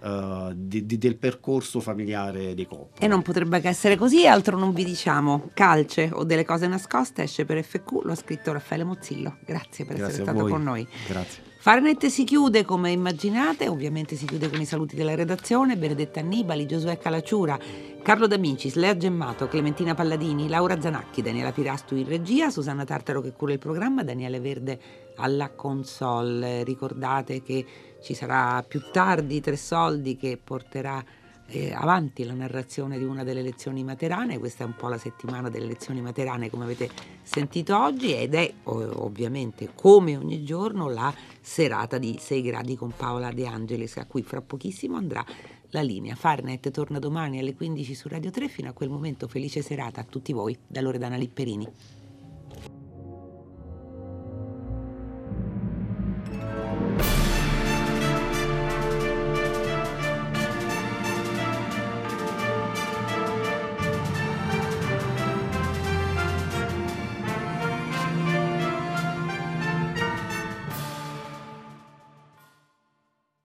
uh, 0.00 0.52
di, 0.52 0.84
di, 0.84 0.98
del 0.98 1.16
percorso 1.16 1.78
familiare 1.78 2.54
dei 2.54 2.66
coppoli. 2.66 3.04
E 3.04 3.06
non 3.06 3.22
potrebbe 3.22 3.60
che 3.60 3.68
essere 3.68 3.94
così, 3.94 4.26
altro 4.26 4.58
non 4.58 4.72
vi 4.72 4.82
diciamo. 4.82 5.50
Calce 5.54 6.10
o 6.12 6.24
delle 6.24 6.44
cose 6.44 6.66
nascoste 6.66 7.22
esce 7.22 7.44
per 7.44 7.62
FQ, 7.62 8.02
lo 8.02 8.10
ha 8.10 8.16
scritto 8.16 8.50
Raffaele 8.50 8.82
Mozzillo. 8.82 9.36
Grazie 9.44 9.84
per 9.84 9.98
Grazie 9.98 10.22
essere 10.22 10.32
stato 10.32 10.48
con 10.48 10.62
noi. 10.64 10.84
Grazie. 11.06 11.54
Farnet 11.66 12.06
si 12.06 12.22
chiude 12.22 12.64
come 12.64 12.92
immaginate, 12.92 13.66
ovviamente 13.66 14.14
si 14.14 14.24
chiude 14.24 14.48
con 14.48 14.60
i 14.60 14.64
saluti 14.64 14.94
della 14.94 15.16
redazione, 15.16 15.76
Benedetta 15.76 16.20
Annibali, 16.20 16.64
Giosuè 16.64 16.96
Calacciura, 16.96 17.58
Carlo 18.04 18.28
D'Amicis, 18.28 18.76
Lea 18.76 18.96
Gemmato, 18.96 19.48
Clementina 19.48 19.92
Palladini, 19.92 20.46
Laura 20.46 20.80
Zanacchi, 20.80 21.22
Daniela 21.22 21.50
Pirastu 21.50 21.96
in 21.96 22.06
regia, 22.06 22.50
Susanna 22.50 22.84
Tartaro 22.84 23.20
che 23.20 23.32
cura 23.32 23.52
il 23.52 23.58
programma, 23.58 24.04
Daniele 24.04 24.38
Verde 24.38 24.78
alla 25.16 25.50
console. 25.50 26.62
Ricordate 26.62 27.42
che 27.42 27.66
ci 28.00 28.14
sarà 28.14 28.62
più 28.62 28.80
tardi 28.92 29.40
Tre 29.40 29.56
Soldi 29.56 30.14
che 30.14 30.38
porterà 30.42 31.04
eh, 31.48 31.72
avanti 31.72 32.24
la 32.24 32.34
narrazione 32.34 32.98
di 32.98 33.04
una 33.04 33.24
delle 33.24 33.42
lezioni 33.42 33.84
materane, 33.84 34.38
questa 34.38 34.64
è 34.64 34.66
un 34.66 34.74
po' 34.76 34.88
la 34.88 34.98
settimana 34.98 35.48
delle 35.48 35.66
lezioni 35.66 36.00
materane 36.00 36.50
come 36.50 36.64
avete 36.64 36.90
sentito 37.22 37.78
oggi 37.78 38.14
ed 38.14 38.34
è 38.34 38.52
ovviamente 38.64 39.70
come 39.74 40.16
ogni 40.16 40.42
giorno 40.42 40.88
la 40.88 41.12
serata 41.40 41.98
di 41.98 42.18
6 42.20 42.42
gradi 42.42 42.76
con 42.76 42.92
Paola 42.96 43.30
De 43.30 43.46
Angelis 43.46 43.96
a 43.98 44.06
cui 44.06 44.22
fra 44.22 44.40
pochissimo 44.40 44.96
andrà 44.96 45.24
la 45.70 45.82
linea. 45.82 46.14
Farnet 46.14 46.70
torna 46.70 46.98
domani 46.98 47.38
alle 47.38 47.54
15 47.54 47.94
su 47.94 48.08
Radio 48.08 48.30
3, 48.30 48.48
fino 48.48 48.68
a 48.68 48.72
quel 48.72 48.88
momento 48.88 49.28
felice 49.28 49.62
serata 49.62 50.00
a 50.00 50.04
tutti 50.04 50.32
voi 50.32 50.56
da 50.66 50.80
Loredana 50.80 51.16
Lipperini. 51.16 51.68